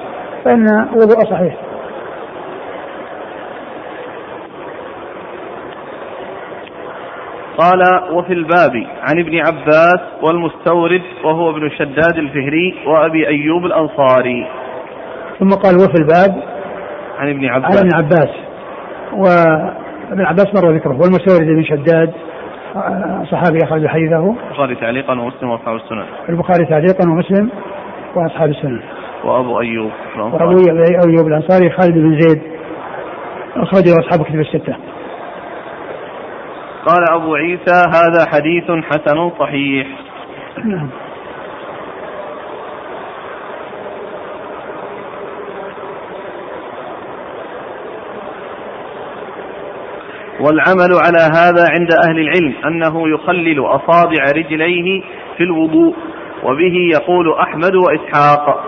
[0.44, 1.56] فإن وضوء صحيح.
[7.58, 7.80] قال
[8.12, 14.46] وفي الباب عن ابن عباس والمستورد وهو ابن شداد الفهري وأبي أيوب الأنصاري.
[15.38, 16.42] ثم قال وفي الباب
[17.18, 17.78] عن ابن عباس.
[17.78, 18.30] عن ابن عباس.
[19.12, 22.12] وابن عباس مر ذكره والمستورد بن شداد.
[23.30, 24.34] صحابي اخرج حديثه.
[24.48, 26.04] البخاري تعليقا ومسلم وأصحاب السنن.
[26.28, 27.50] البخاري تعليقا ومسلم
[28.14, 28.80] وأصحاب السنن.
[29.24, 30.56] وأبو أيوب وأبو
[31.08, 32.42] ايوب الأنصاري خالد بن زيد.
[33.56, 34.76] اخرجه أصحاب كتب الستة.
[36.86, 39.86] قال أبو عيسى هذا حديث حسن صحيح.
[40.64, 40.88] نعم.
[50.40, 55.02] والعمل على هذا عند أهل العلم أنه يخلل أصابع رجليه
[55.36, 55.94] في الوضوء
[56.44, 58.64] وبه يقول أحمد وإسحاق.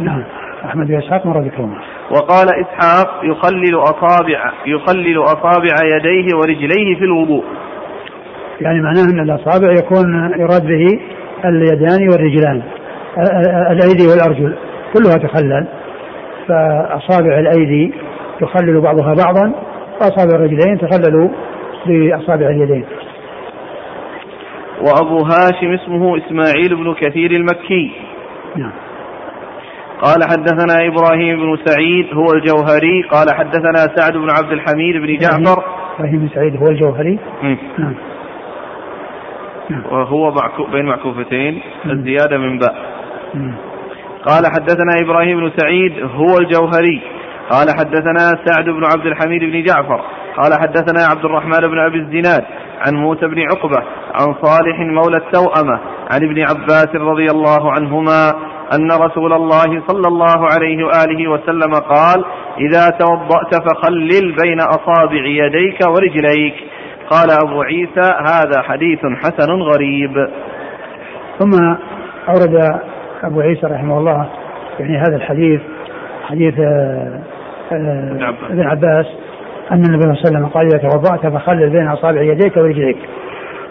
[0.00, 0.24] نعم.
[0.64, 1.78] أحمد وإسحاق مر ذكرهما
[2.10, 7.44] وقال إسحاق يخلل أصابع يخلل أصابع يديه ورجليه في الوضوء.
[8.60, 11.00] يعني معناه أن الأصابع يكون يراد به
[11.44, 12.62] اليدان والرجلان
[13.70, 14.56] الأيدي والأرجل
[14.94, 15.66] كلها تخلل.
[16.48, 17.94] فأصابع الأيدي
[18.40, 19.67] تخلل بعضها بعضا
[20.00, 21.30] وأصابع الرجلين تخلل
[21.86, 22.84] بأصابع اليدين
[24.80, 27.92] وأبو هاشم اسمه إسماعيل بن كثير المكي.
[28.56, 28.72] نعم.
[30.02, 33.02] قال حدثنا إبراهيم بن سعيد هو الجوهري.
[33.02, 35.62] قال حدثنا سعد بن عبد الحميد بن جعفر.
[35.98, 37.18] إبراهيم بن سعيد هو الجوهري.
[37.78, 37.94] نعم.
[39.90, 41.60] وهو معكو بين معكوفتين.
[41.86, 42.74] الزيادة من باء.
[44.26, 47.02] قال حدثنا إبراهيم بن سعيد هو الجوهري.
[47.50, 50.00] قال حدثنا سعد بن عبد الحميد بن جعفر
[50.36, 52.44] قال حدثنا عبد الرحمن بن أبي الزناد
[52.86, 53.82] عن موسى بن عقبة
[54.14, 55.80] عن صالح مولى التوأمة
[56.10, 58.30] عن ابن عباس رضي الله عنهما
[58.74, 62.24] أن رسول الله صلى الله عليه وآله وسلم قال
[62.58, 66.54] إذا توضأت فخلل بين أصابع يديك ورجليك.
[67.10, 70.28] قال أبو عيسى هذا حديث حسن غريب.
[71.38, 71.50] ثم
[72.28, 72.80] أورد
[73.22, 74.28] أبو عيسى رحمه الله
[74.80, 75.60] يعني هذا الحديث
[76.28, 77.20] حديث آه،
[78.50, 79.06] ابن عباس.
[79.72, 82.96] أن النبي صلى الله عليه وسلم قال إذا توضأت فخلل بين أصابع يديك ورجليك.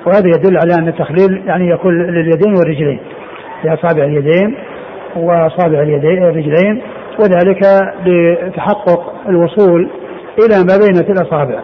[0.06, 3.00] وهذا يدل على أن التخليل يعني يكون لليدين والرجلين
[3.64, 4.58] لأصابع اليدين
[5.16, 6.82] وأصابع اليدين الرجلين
[7.20, 7.60] وذلك
[8.06, 9.90] لتحقق الوصول
[10.40, 11.60] إلى ما بين الأصابع.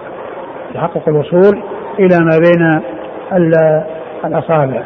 [0.73, 1.63] تحقق الوصول
[1.99, 2.81] إلى ما بين
[4.25, 4.83] الأصابع.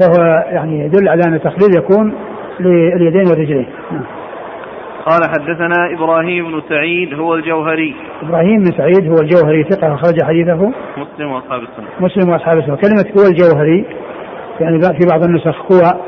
[0.00, 2.14] فهو يعني يدل على أن التخليل يكون
[2.60, 3.66] لليدين والرجلين.
[3.92, 4.19] نعم.
[5.06, 7.94] قال حدثنا إبراهيم بن سعيد هو الجوهري.
[8.22, 10.72] إبراهيم بن سعيد هو الجوهري ثقة أخرج حديثه.
[10.96, 11.86] مسلم وأصحاب السنة.
[12.00, 12.76] مسلم وأصحاب السنة.
[12.76, 13.84] كلمة هو الجوهري
[14.60, 16.00] يعني في بعض النسخ هو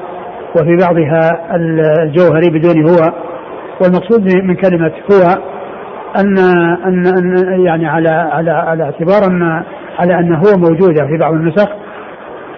[0.56, 1.54] وفي بعضها
[2.04, 3.12] الجوهري بدون هو.
[3.82, 5.42] والمقصود من كلمة هو
[6.20, 6.38] أن
[6.86, 9.62] أن, أن يعني على على على اعتبار أن
[9.98, 11.68] على أن هو موجودة في بعض النسخ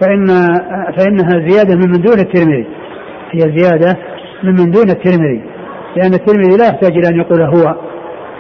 [0.01, 0.27] فإن
[0.99, 2.67] فإنها زيادة من من دون الترمذي.
[3.31, 3.99] هي زيادة
[4.43, 5.54] من من دون الترمذي.
[5.97, 7.75] لأن الترمذي لا يحتاج إلى أن يقول هو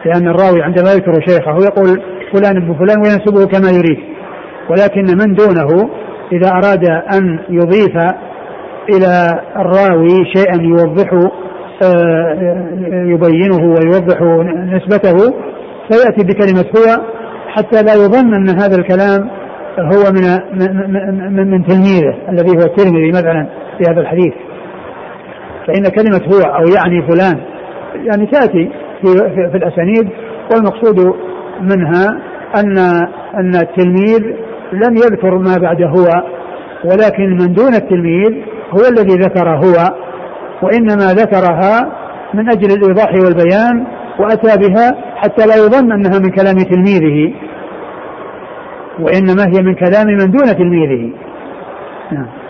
[0.04, 2.02] لأن الراوي عندما يذكر شيخه يقول
[2.32, 3.98] فلان ابن فلان وينسبه كما يريد.
[4.70, 5.90] ولكن من دونه
[6.32, 7.96] إذا أراد أن يضيف
[8.88, 11.30] إلى الراوي شيئا يوضح
[11.84, 14.22] آه، يبينه ويوضح
[14.56, 15.34] نسبته
[15.90, 17.02] فيأتي بكلمة هو
[17.48, 19.30] حتى لا يظن أن هذا الكلام
[19.78, 20.38] هو من
[21.34, 23.46] من, من تلميذه الذي هو الترمذي مثلا
[23.78, 24.34] في هذا الحديث.
[25.66, 27.40] فإن كلمة هو أو يعني فلان
[27.94, 28.70] يعني تأتي
[29.02, 30.08] في, في, في الأسانيد
[30.52, 31.14] والمقصود
[31.60, 32.06] منها
[32.56, 32.78] أن
[33.34, 34.20] أن التلميذ
[34.72, 36.06] لم يذكر ما بعد هو
[36.84, 38.32] ولكن من دون التلميذ
[38.70, 39.94] هو الذي ذكر هو
[40.62, 41.92] وإنما ذكرها
[42.34, 43.86] من أجل الإيضاح والبيان
[44.18, 47.34] وأتى بها حتى لا يظن أنها من كلام تلميذه
[48.98, 51.12] وإنما هي من كلام من دون تلميذه.
[52.12, 52.43] نعم.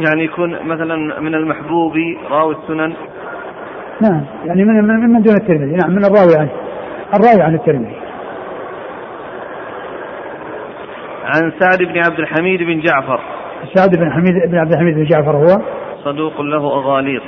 [0.00, 1.92] يعني يكون مثلا من المحبوب
[2.30, 2.92] راوي السنن؟
[4.00, 5.76] نعم يعني من من, من دون الترمذي.
[5.76, 6.50] نعم من الراوي عنه
[7.14, 7.96] الراوي عن الترمذي.
[11.24, 13.20] عن سعد بن عبد الحميد بن جعفر.
[13.74, 15.62] سعد بن حميد بن عبد الحميد بن جعفر هو؟
[16.04, 17.22] صدوق له أغاليط.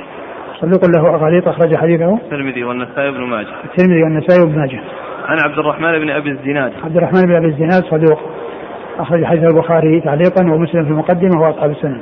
[0.61, 2.13] صدوق له أغاليط أخرج حديثه.
[2.13, 3.53] الترمذي والنسائي بن ماجه.
[3.65, 4.79] الترمذي والنسائي بن ماجه.
[5.25, 6.73] عن عبد الرحمن بن أبي الزناد.
[6.83, 8.19] عبد الرحمن بن أبي الزناد صدوق.
[8.99, 12.01] أخرج حديث البخاري تعليقا ومسلم في المقدمة وأصحاب السنن.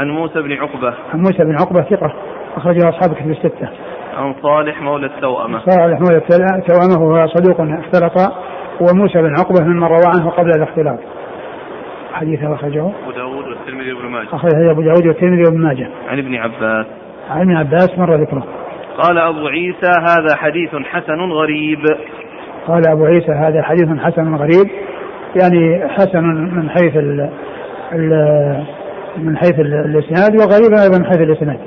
[0.00, 0.94] عن موسى بن عقبة.
[1.12, 2.12] عن موسى بن عقبة ثقة
[2.56, 3.68] أخرجه أصحاب كتب الستة.
[4.16, 5.58] عن صالح مولى التوأمة.
[5.58, 6.16] صالح مولى
[6.58, 8.32] التوأمة وهو صدوق اختلط
[8.80, 10.98] وموسى بن عقبة ممن روى عنه قبل الاختلاط.
[12.12, 12.80] حديثه أخرجه.
[12.80, 14.28] أبو داود والترمذي وابن ماجه.
[14.32, 15.88] أخرجه أبو داود والترمذي وابن ماجه.
[16.08, 16.86] عن ابن عباس.
[17.30, 18.46] عن ابن عباس مر ذكره.
[18.98, 21.84] قال أبو عيسى هذا حديث حسن غريب.
[22.66, 24.70] قال أبو عيسى هذا حديث حسن غريب
[25.42, 27.30] يعني حسن من حيث ال
[27.92, 28.12] ال
[29.16, 31.58] من حيث الإسناد وغريب أيضا من حيث الإسناد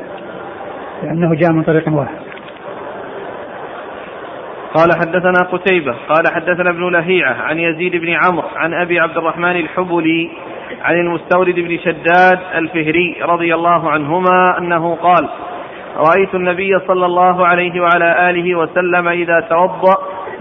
[1.03, 2.15] لأنه جاء من طريق واحد.
[4.73, 9.55] قال حدثنا قتيبة قال حدثنا ابن لهيعة عن يزيد بن عمرو عن أبي عبد الرحمن
[9.55, 10.29] الحبلي
[10.81, 15.29] عن المستورد بن شداد الفهري رضي الله عنهما أنه قال
[15.97, 19.95] رأيت النبي صلى الله عليه وعلى آله وسلم إذا توضأ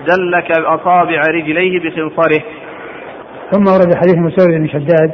[0.09, 2.43] دلك أصابع رجليه بخنصره.
[3.51, 5.13] ثم ورد حديث المستورد بن شداد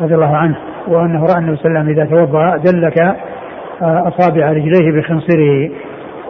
[0.00, 0.58] رضي الله عنه.
[0.88, 2.98] وأنه رأى النبي صلى الله عليه وسلم إذا توضأ دلك
[3.82, 5.70] آه، أصابع رجليه بخنصره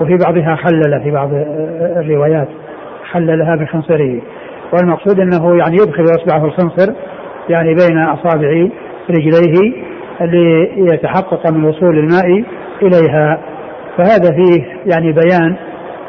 [0.00, 1.30] وفي بعضها خلل في بعض
[1.96, 2.48] الروايات
[3.10, 4.20] خللها بخنصره.
[4.72, 6.92] والمقصود أنه يعني يدخل اصبعه الخنصر
[7.48, 8.68] يعني بين أصابع
[9.10, 9.72] رجليه
[10.20, 12.44] ليتحقق من وصول الماء
[12.82, 13.38] إليها.
[13.96, 15.56] فهذا فيه يعني بيان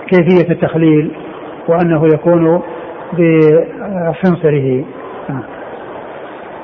[0.08, 1.12] كيفية التخليل
[1.68, 2.62] وأنه يكون
[3.14, 4.84] بخنصره.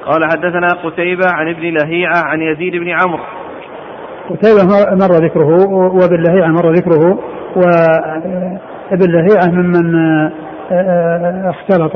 [0.05, 3.23] قال حدثنا قتيبة عن ابن لهيعة عن يزيد بن عمرو.
[4.29, 7.19] قتيبة مر ذكره وابن لهيعة مر ذكره
[7.55, 10.31] وابن لهيعة ممن آه،
[10.71, 11.95] آه، اختلط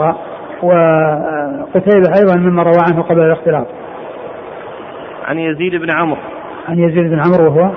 [0.64, 3.68] وقتيبة أيضا ممن روى عنه قبل الاختلاط.
[5.28, 6.20] عن يزيد بن عمرو.
[6.70, 7.72] عن يزيد بن عمرو وهو؟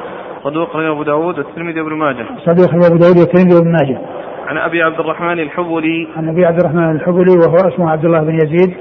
[0.44, 2.26] صدوق رواه أبو داود والترمذي وابن ماجه.
[2.46, 3.98] صدوق رواه أبو داود والترمذي وابن ماجه.
[4.46, 6.08] عن أبي عبد الرحمن الحبلي.
[6.16, 8.74] عن أبي عبد الرحمن الحبلي وهو اسمه عبد الله بن يزيد.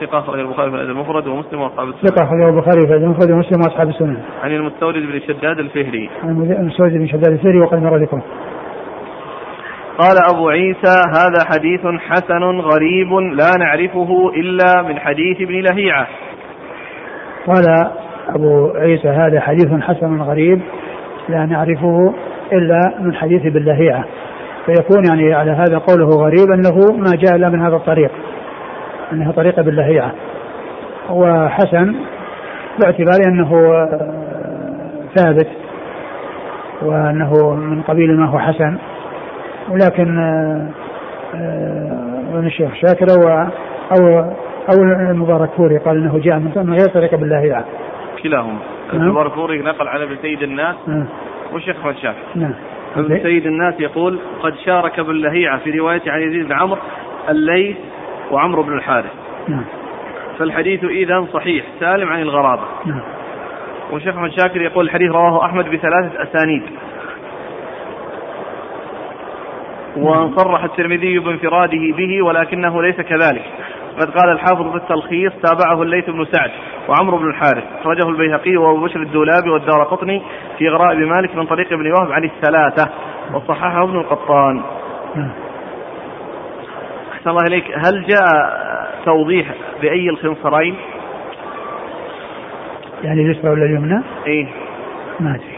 [0.00, 2.08] ثقة أخرج البخاري في الأدب المفرد ومسلم وأصحاب السنن.
[2.08, 4.16] ثقة أخرج البخاري في الأدب المفرد ومسلم وأصحاب السنن.
[4.42, 6.10] عن المستورد بن شداد الفهري.
[6.22, 8.22] عن المستورد بن شداد الفهري وقد مر ذكره.
[9.98, 16.06] قال أبو عيسى هذا حديث حسن غريب لا نعرفه إلا من حديث ابن لهيعة.
[17.46, 17.64] قال
[18.28, 20.60] أبو عيسى هذا حديث حسن غريب
[21.28, 22.14] لا نعرفه
[22.52, 24.04] إلا من حديث ابن لهيعة.
[24.66, 28.10] فيكون يعني على هذا قوله غريب أنه ما جاء إلا من هذا الطريق.
[29.12, 30.14] أنها طريقة باللهيعة
[31.10, 31.94] وحسن
[32.80, 34.10] باعتبار أنه آه،
[35.16, 35.48] ثابت
[36.82, 38.78] وأنه من قبيل ما هو حسن
[39.70, 40.68] ولكن آه،
[41.34, 43.48] آه، الشيخ شاكر أو
[43.92, 44.18] أو
[44.70, 47.64] أو المباركفوري قال أنه جاء من غير طريق ابن لهيعة.
[48.22, 48.58] كلاهما
[48.92, 49.02] نعم.
[49.02, 51.06] المباركفوري نقل على ابن سيد الناس نعم.
[51.52, 52.18] والشيخ احمد شاكر.
[52.34, 52.54] نعم.
[52.96, 56.78] ابن سيد الناس يقول قد شارك ابن لهيعة في روايته عن يزيد بن عمرو
[57.28, 57.76] الليث
[58.30, 59.12] وعمرو بن الحارث.
[59.48, 59.64] نعم.
[60.38, 62.62] فالحديث إذا صحيح سالم عن الغرابة.
[62.86, 63.00] نعم.
[63.90, 66.62] والشيخ أحمد شاكر يقول الحديث رواه أحمد بثلاثة أسانيد.
[69.96, 73.44] وان صرح الترمذي بانفراده به ولكنه ليس كذلك.
[74.00, 76.50] قد قال الحافظ في التلخيص تابعه الليث بن سعد
[76.88, 77.64] وعمرو بن الحارث.
[77.80, 80.22] أخرجه البيهقي وأبو بشر الدولابي والدار قطني
[80.58, 82.90] في غرائب مالك من طريق ابن وهب عن الثلاثة.
[83.34, 84.62] وصححه ابن القطان.
[85.14, 85.30] نعم.
[87.26, 87.64] أحسن الله إليك.
[87.86, 88.24] هل جاء
[89.04, 90.74] توضيح بأي الخنصرين؟
[93.02, 94.46] يعني اليسرى ولا اليمنى؟ إيه.
[95.20, 95.56] ما أدري.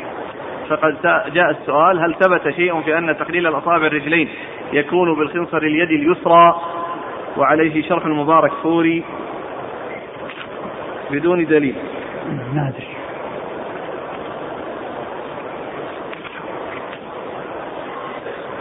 [0.68, 0.96] فقد
[1.34, 4.28] جاء السؤال هل ثبت شيء في أن تقليل الأصابع الرجلين
[4.72, 6.60] يكون بالخنصر اليد اليسرى
[7.36, 9.04] وعليه شرح المبارك فوري
[11.10, 11.74] بدون دليل؟
[12.54, 12.87] ما أدري.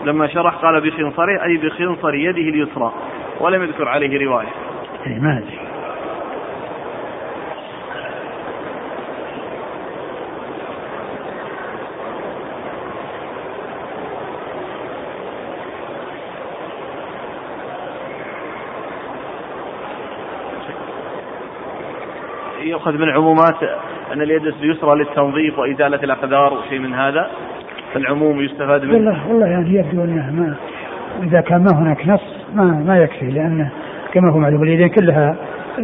[0.07, 2.93] لما شرح قال بخنصره أي بخنصر يده اليسرى
[3.39, 4.47] ولم يذكر عليه رواية.
[5.07, 5.59] أي ما أدري.
[22.59, 23.63] يؤخذ من عمومات
[24.13, 27.31] أن اليد اليسرى للتنظيف وإزالة الأقدار وشيء من هذا.
[27.95, 30.55] العموم يستفاد منه والله والله يعني يبدو أنه ما
[31.23, 33.71] إذا كان ما هناك نص ما ما يكفي لأنه
[34.13, 35.35] كما هو معلوم اليدين كلها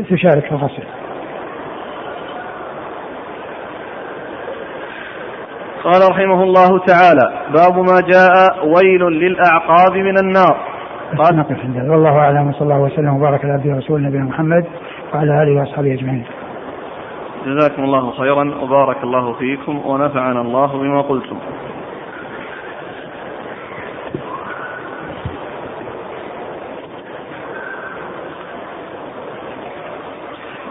[0.09, 0.83] تشارك في الغسل.
[5.83, 10.57] قال رحمه الله تعالى باب ما جاء ويل للأعقاب من النار
[11.17, 14.65] قال نقف عند والله أعلم وصلى الله وسلم وبارك على عبده ورسوله نبينا محمد
[15.13, 16.23] وعلى آله وأصحابه أجمعين.
[17.45, 21.37] جزاكم الله خيرا وبارك الله فيكم ونفعنا الله بما قلتم.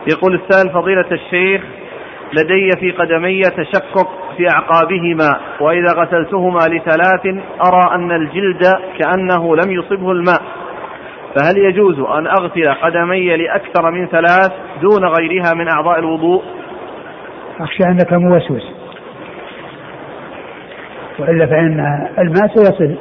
[0.06, 1.62] يقول السائل فضيلة الشيخ
[2.32, 7.26] لدي في قدمي تشقق في أعقابهما وإذا غسلتهما لثلاث
[7.66, 8.62] أرى أن الجلد
[8.98, 10.42] كأنه لم يصبه الماء.
[11.36, 16.42] فهل يجوز أن أغسل قدمي لأكثر من ثلاث دون غيرها من أعضاء الوضوء؟
[17.60, 18.72] أخشى أنك موسوس.
[21.18, 22.96] وإلا فإن الماء سيصل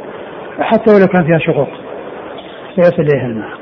[0.59, 1.69] حتى ولو كان فيها شقوق
[2.75, 3.60] سيصل إليها الماء.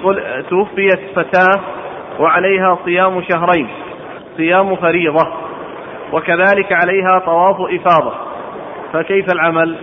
[0.00, 1.60] يقول توفيت فتاة
[2.20, 3.68] وعليها صيام شهرين
[4.36, 5.28] صيام فريضة
[6.12, 8.12] وكذلك عليها طواف إفاضة
[8.92, 9.76] فكيف العمل؟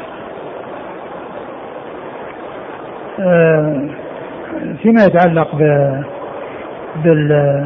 [3.20, 3.88] آه،
[4.82, 5.56] فيما يتعلق
[6.96, 7.66] بال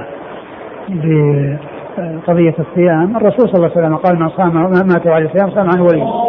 [1.97, 5.79] بقضية الصيام الرسول صلى الله عليه وسلم قال من صام مات عليه الصيام صام عن
[5.79, 6.24] وليه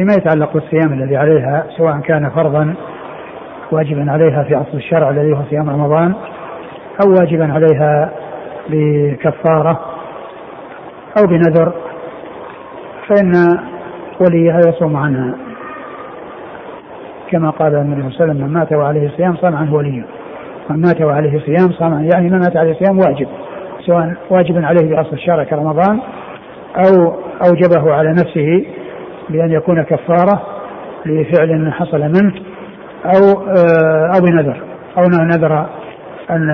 [0.00, 2.74] فيما يتعلق بالصيام الذي عليها سواء كان فرضا
[3.72, 6.14] واجبا عليها في أصل الشرع الذي هو صيام رمضان
[7.04, 8.12] أو واجبا عليها
[8.68, 9.80] بكفارة
[11.18, 11.72] أو بنذر
[13.08, 13.32] فإن
[14.20, 15.34] وليها يصوم عنها.
[17.30, 20.04] كما قال النبي صلى الله عليه وسلم من مات وعليه صيام صام عنه وليه
[20.70, 22.08] من مات وعليه صيام صام عنه.
[22.14, 23.28] يعني من مات عليه صيام واجب
[23.86, 26.00] سواء واجبا عليه بأصل الشرع كرمضان
[26.76, 27.14] أو
[27.48, 28.64] أوجبه على نفسه
[29.30, 30.42] بأن يكون كفارة
[31.06, 32.32] لفعل حصل منه
[33.04, 34.56] أو آه، أو بنذر
[34.98, 35.66] أو نذر
[36.30, 36.48] أن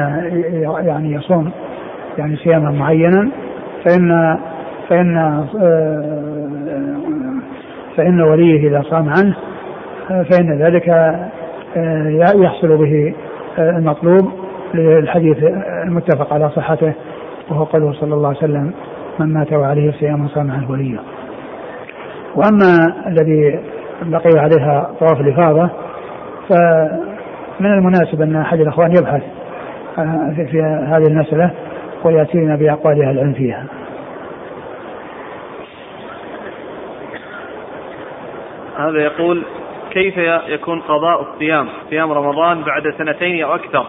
[0.85, 1.51] يعني يصوم
[2.19, 3.31] يعني صياما معينا
[3.85, 4.39] فإن
[4.89, 5.97] فإن آه،
[7.97, 9.37] فإن وليه إذا صام عنه
[10.09, 10.89] فإن ذلك
[11.77, 13.15] آه، يحصل به
[13.59, 14.33] المطلوب
[14.75, 15.37] للحديث
[15.85, 16.93] المتفق على صحته
[17.51, 18.73] وهو قوله صلى الله عليه وسلم
[19.21, 20.99] من مات وعليه صيام صام عنه وليه.
[22.37, 23.61] وأما الذي
[24.03, 25.71] بقي عليها طواف الإفاضة
[26.49, 29.23] فمن المناسب أن أحد الإخوان يبحث
[30.51, 31.51] في هذه المسألة
[32.05, 33.65] وياتينا بأقوال أهل العلم فيها.
[38.79, 39.43] هذا يقول
[39.91, 40.17] كيف
[40.49, 43.87] يكون قضاء الصيام؟ صيام رمضان بعد سنتين أو أكثر.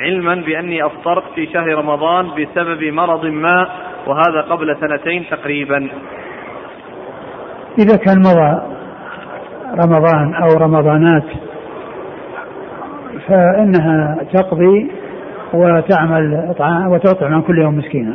[0.00, 3.68] علما بأني أفطرت في شهر رمضان بسبب مرض ما
[4.06, 5.88] وهذا قبل سنتين تقريبا.
[7.78, 8.62] إذا كان مضى
[9.78, 11.24] رمضان أو رمضانات
[13.28, 14.90] فإنها تقضي
[15.54, 16.54] وتعمل
[16.88, 18.14] وتطعم عن كل يوم مسكينا.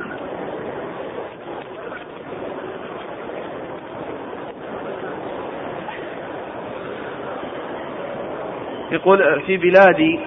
[8.91, 10.19] يقول في بلادي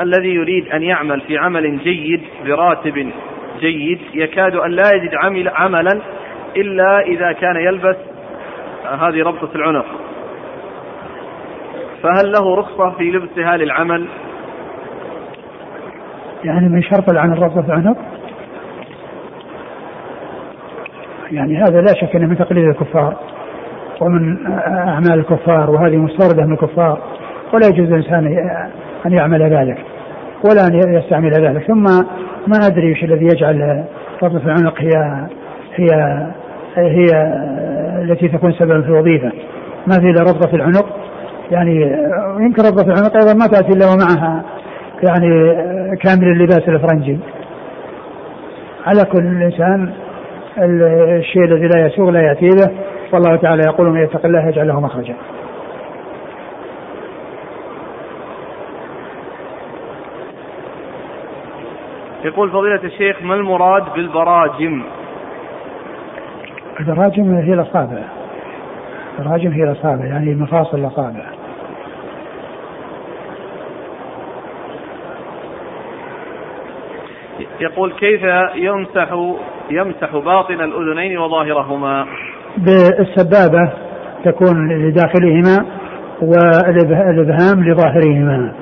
[0.00, 3.10] الذي يريد أن يعمل في عمل جيد براتب
[3.60, 6.00] جيد يكاد أن لا يجد عمل عملا
[6.56, 7.96] إلا إذا كان يلبس
[8.90, 9.86] هذه ربطة العنق
[12.02, 14.08] فهل له رخصة في لبسها للعمل؟
[16.44, 17.96] يعني من شرط العمل ربطة العنق؟
[21.32, 23.16] يعني هذا لا شك إنه من تقليد الكفار
[24.00, 27.00] ومن أعمال الكفار وهذه مستوردة من الكفار
[27.54, 28.26] ولا يجوز للانسان
[29.06, 29.78] أن يعمل ذلك
[30.44, 31.84] ولا أن يستعمل ذلك ثم
[32.46, 33.84] ما أدري إيش الذي يجعل
[34.22, 35.26] ربطة العنق هي
[35.74, 35.88] هي
[36.76, 37.06] هي
[38.00, 39.32] التي تكون سببا في الوظيفه
[39.86, 40.86] ما في إلا ربطة في العنق.
[41.50, 41.74] يعني
[42.40, 44.44] يمكن ربطة في العنق أيضا ما تأتي إلا ومعها
[45.08, 45.54] يعني
[45.96, 47.18] كامل اللباس الافرنجي
[48.86, 49.92] على كل إنسان
[51.18, 52.70] الشيء الذي لا يسوغ لا يأتي به.
[53.12, 55.14] والله تعالى يقول من يتق الله يجعل له مخرجا.
[62.24, 64.82] يقول فضيلة الشيخ ما المراد بالبراجم؟
[66.80, 68.02] البراجم هي الأصابع
[69.18, 71.24] تراجم هي الأصابع يعني مفاصل الأصابع
[77.60, 78.22] يقول كيف
[78.54, 79.08] يمسح
[79.70, 82.06] يمسح باطن الأذنين وظاهرهما؟
[82.56, 83.72] بالسبابة
[84.24, 85.66] تكون لداخلهما
[86.22, 88.52] والإبهام لظاهرهما.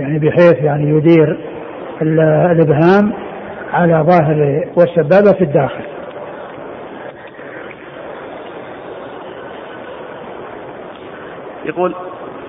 [0.00, 1.38] يعني بحيث يعني يدير
[2.02, 3.12] الإبهام
[3.72, 5.91] على ظاهر والسبابة في الداخل.
[11.64, 11.94] يقول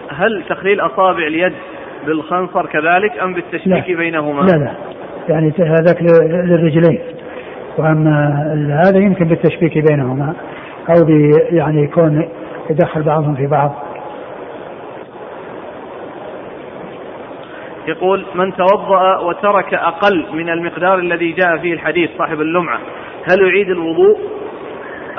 [0.09, 1.53] هل تخليل أصابع اليد
[2.05, 3.97] بالخنصر كذلك أم بالتشبيك لا.
[3.97, 4.74] بينهما؟ لا لا.
[5.30, 6.99] يعني هذاك للرجلين.
[7.78, 8.43] وأما
[8.86, 10.34] هذا يمكن بالتشبيك بينهما
[10.89, 11.09] أو
[11.51, 12.30] يعني يكون
[12.70, 13.76] يدخل بعضهم في بعض.
[17.88, 22.80] يقول من توضأ وترك أقل من المقدار الذي جاء فيه الحديث صاحب اللمعة
[23.32, 24.18] هل يعيد الوضوء؟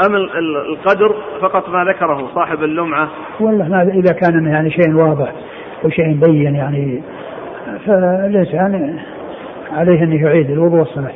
[0.07, 0.15] أم
[0.73, 3.09] القدر فقط ما ذكره صاحب اللمعة؟
[3.41, 5.33] والله إذا كان يعني شيء واضح
[5.85, 7.03] وشيء مبين يعني
[7.87, 8.99] فالإنسان
[9.73, 11.13] عليه أن يعيد الوضوء والصلاة.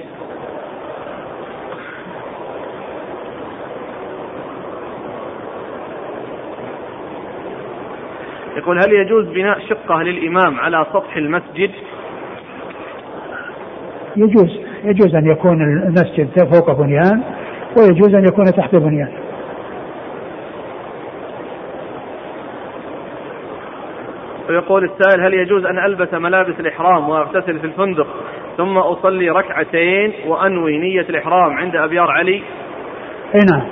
[8.57, 11.71] يقول هل يجوز بناء شقة للإمام على سطح المسجد؟
[14.17, 17.23] يجوز يجوز أن يكون المسجد فوق بنيان
[17.79, 19.09] ويجوز أن يكون تحت بنيان.
[24.49, 28.07] ويقول السائل هل يجوز أن ألبس ملابس الإحرام وأغتسل في الفندق
[28.57, 32.43] ثم أصلي ركعتين وأنوي نية الإحرام عند أبيار علي؟
[33.35, 33.67] أي نعم.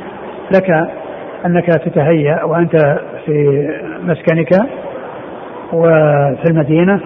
[0.54, 0.70] لك
[1.46, 3.68] أنك تتهيأ وأنت في
[4.02, 4.50] مسكنك
[5.72, 7.00] وفي المدينة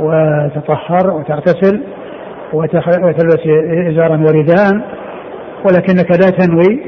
[0.00, 1.82] وتطهر وتغتسل
[2.52, 3.46] وتلبس
[3.90, 5.01] إزارا ورداء
[5.64, 6.82] ولكنك لا تنوي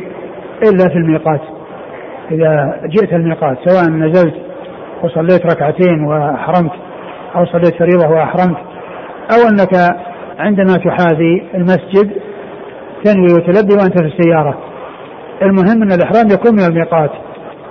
[0.63, 1.41] إلا في الميقات.
[2.31, 4.35] إذا جئت الميقات سواء نزلت
[5.03, 6.73] وصليت ركعتين وأحرمت
[7.37, 8.57] أو صليت فريضة وأحرمت
[9.33, 9.97] أو أنك
[10.39, 12.11] عندما تحاذي المسجد
[13.05, 14.59] تنوي وتلبي وأنت في السيارة.
[15.43, 17.11] المهم أن الإحرام يكون من الميقات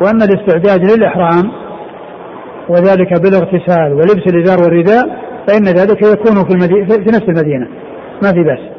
[0.02, 1.52] وأما الاستعداد للإحرام
[2.70, 5.06] وذلك بالاغتسال ولبس الإزار والرداء
[5.48, 7.68] فإن ذلك يكون في, المدينة في نفس المدينة.
[8.24, 8.73] ما في بأس.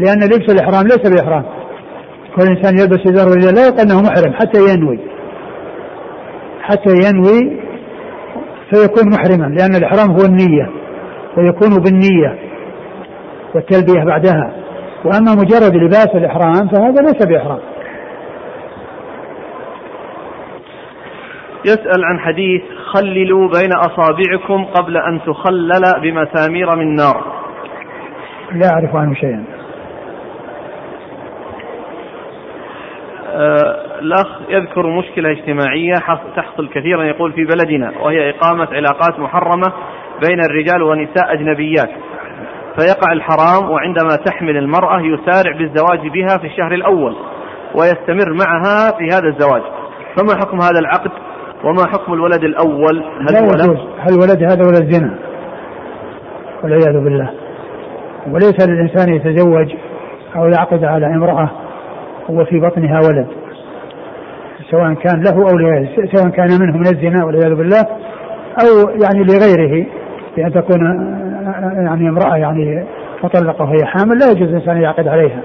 [0.00, 1.44] لأن لبس الإحرام ليس بإحرام.
[2.36, 4.98] كل إنسان يلبس إزار والرداء لا يقال أنه محرم حتى ينوي.
[6.60, 7.60] حتى ينوي
[8.70, 10.70] فيكون محرما لأن الإحرام هو النية
[11.36, 12.38] ويكون بالنية
[13.54, 14.52] والتلبية بعدها.
[15.04, 17.60] وأما مجرد لباس الإحرام فهذا ليس بإحرام.
[21.64, 27.24] يسأل عن حديث خللوا بين أصابعكم قبل أن تخلل بمسامير من نار
[28.52, 29.44] لا أعرف عنه شيئا
[33.25, 33.25] آه،
[34.00, 35.94] الأخ يذكر مشكلة اجتماعية
[36.36, 39.72] تحصل كثيرا يقول في بلدنا وهي إقامة علاقات محرمة
[40.28, 41.90] بين الرجال والنساء أجنبيات.
[42.78, 47.16] فيقع الحرام وعندما تحمل المرأة يسارع بالزواج بها في الشهر الأول
[47.74, 49.62] ويستمر معها في هذا الزواج.
[50.16, 51.10] فما حكم هذا العقد؟
[51.64, 55.18] وما حكم الولد الأول؟ هل هو ولد هل ولد هذا ولد زنا
[56.62, 57.30] والعياذ بالله.
[58.30, 59.74] وليس للإنسان يتزوج
[60.36, 61.65] أو يعقد على امرأة
[62.28, 63.26] وفي بطنها ولد.
[64.70, 67.86] سواء كان له أو لغيره سواء كان منه من الزنا والعياذ بالله
[68.62, 69.86] أو يعني لغيره
[70.36, 70.80] بأن تكون
[71.86, 72.86] يعني امرأة يعني
[73.24, 75.40] مطلقة وهي حامل لا يجوز الإنسان يعقد عليها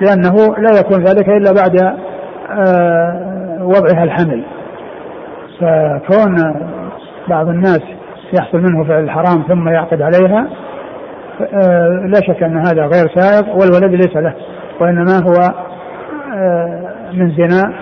[0.00, 1.96] لأنه لا يكون ذلك إلا بعد
[2.50, 4.44] آه، وضعها الحمل.
[5.60, 6.54] فكون
[7.28, 7.80] بعض الناس
[8.38, 10.48] يحصل منه فعل الحرام ثم يعقد عليها
[11.40, 14.34] آه، لا شك أن هذا غير سائغ والولد ليس له
[14.80, 15.54] وإنما هو
[17.12, 17.74] من زنا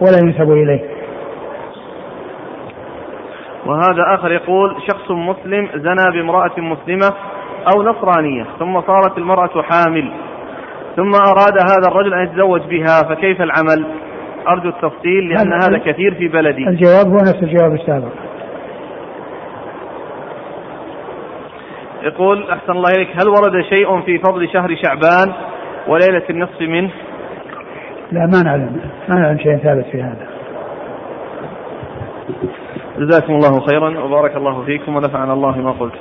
[0.00, 0.80] ولا ينسب إليه.
[3.66, 7.14] وهذا آخر يقول شخص مسلم زنى بامرأة مسلمة
[7.74, 10.12] أو نصرانية ثم صارت المرأة حامل
[10.96, 13.86] ثم أراد هذا الرجل أن يتزوج بها فكيف العمل؟
[14.48, 16.68] أرجو التفصيل لأن هذا كثير في بلدي.
[16.68, 18.12] الجواب هو نفس الجواب السابق
[22.02, 25.32] يقول أحسن الله إليك هل ورد شيء في فضل شهر شعبان
[25.88, 26.90] وليلة النصف منه؟
[28.12, 30.26] لا ما نعلم ما نعلم شيء ثابت في هذا.
[32.98, 35.94] جزاكم الله خيرا وبارك الله فيكم ونفعنا الله ما قلت.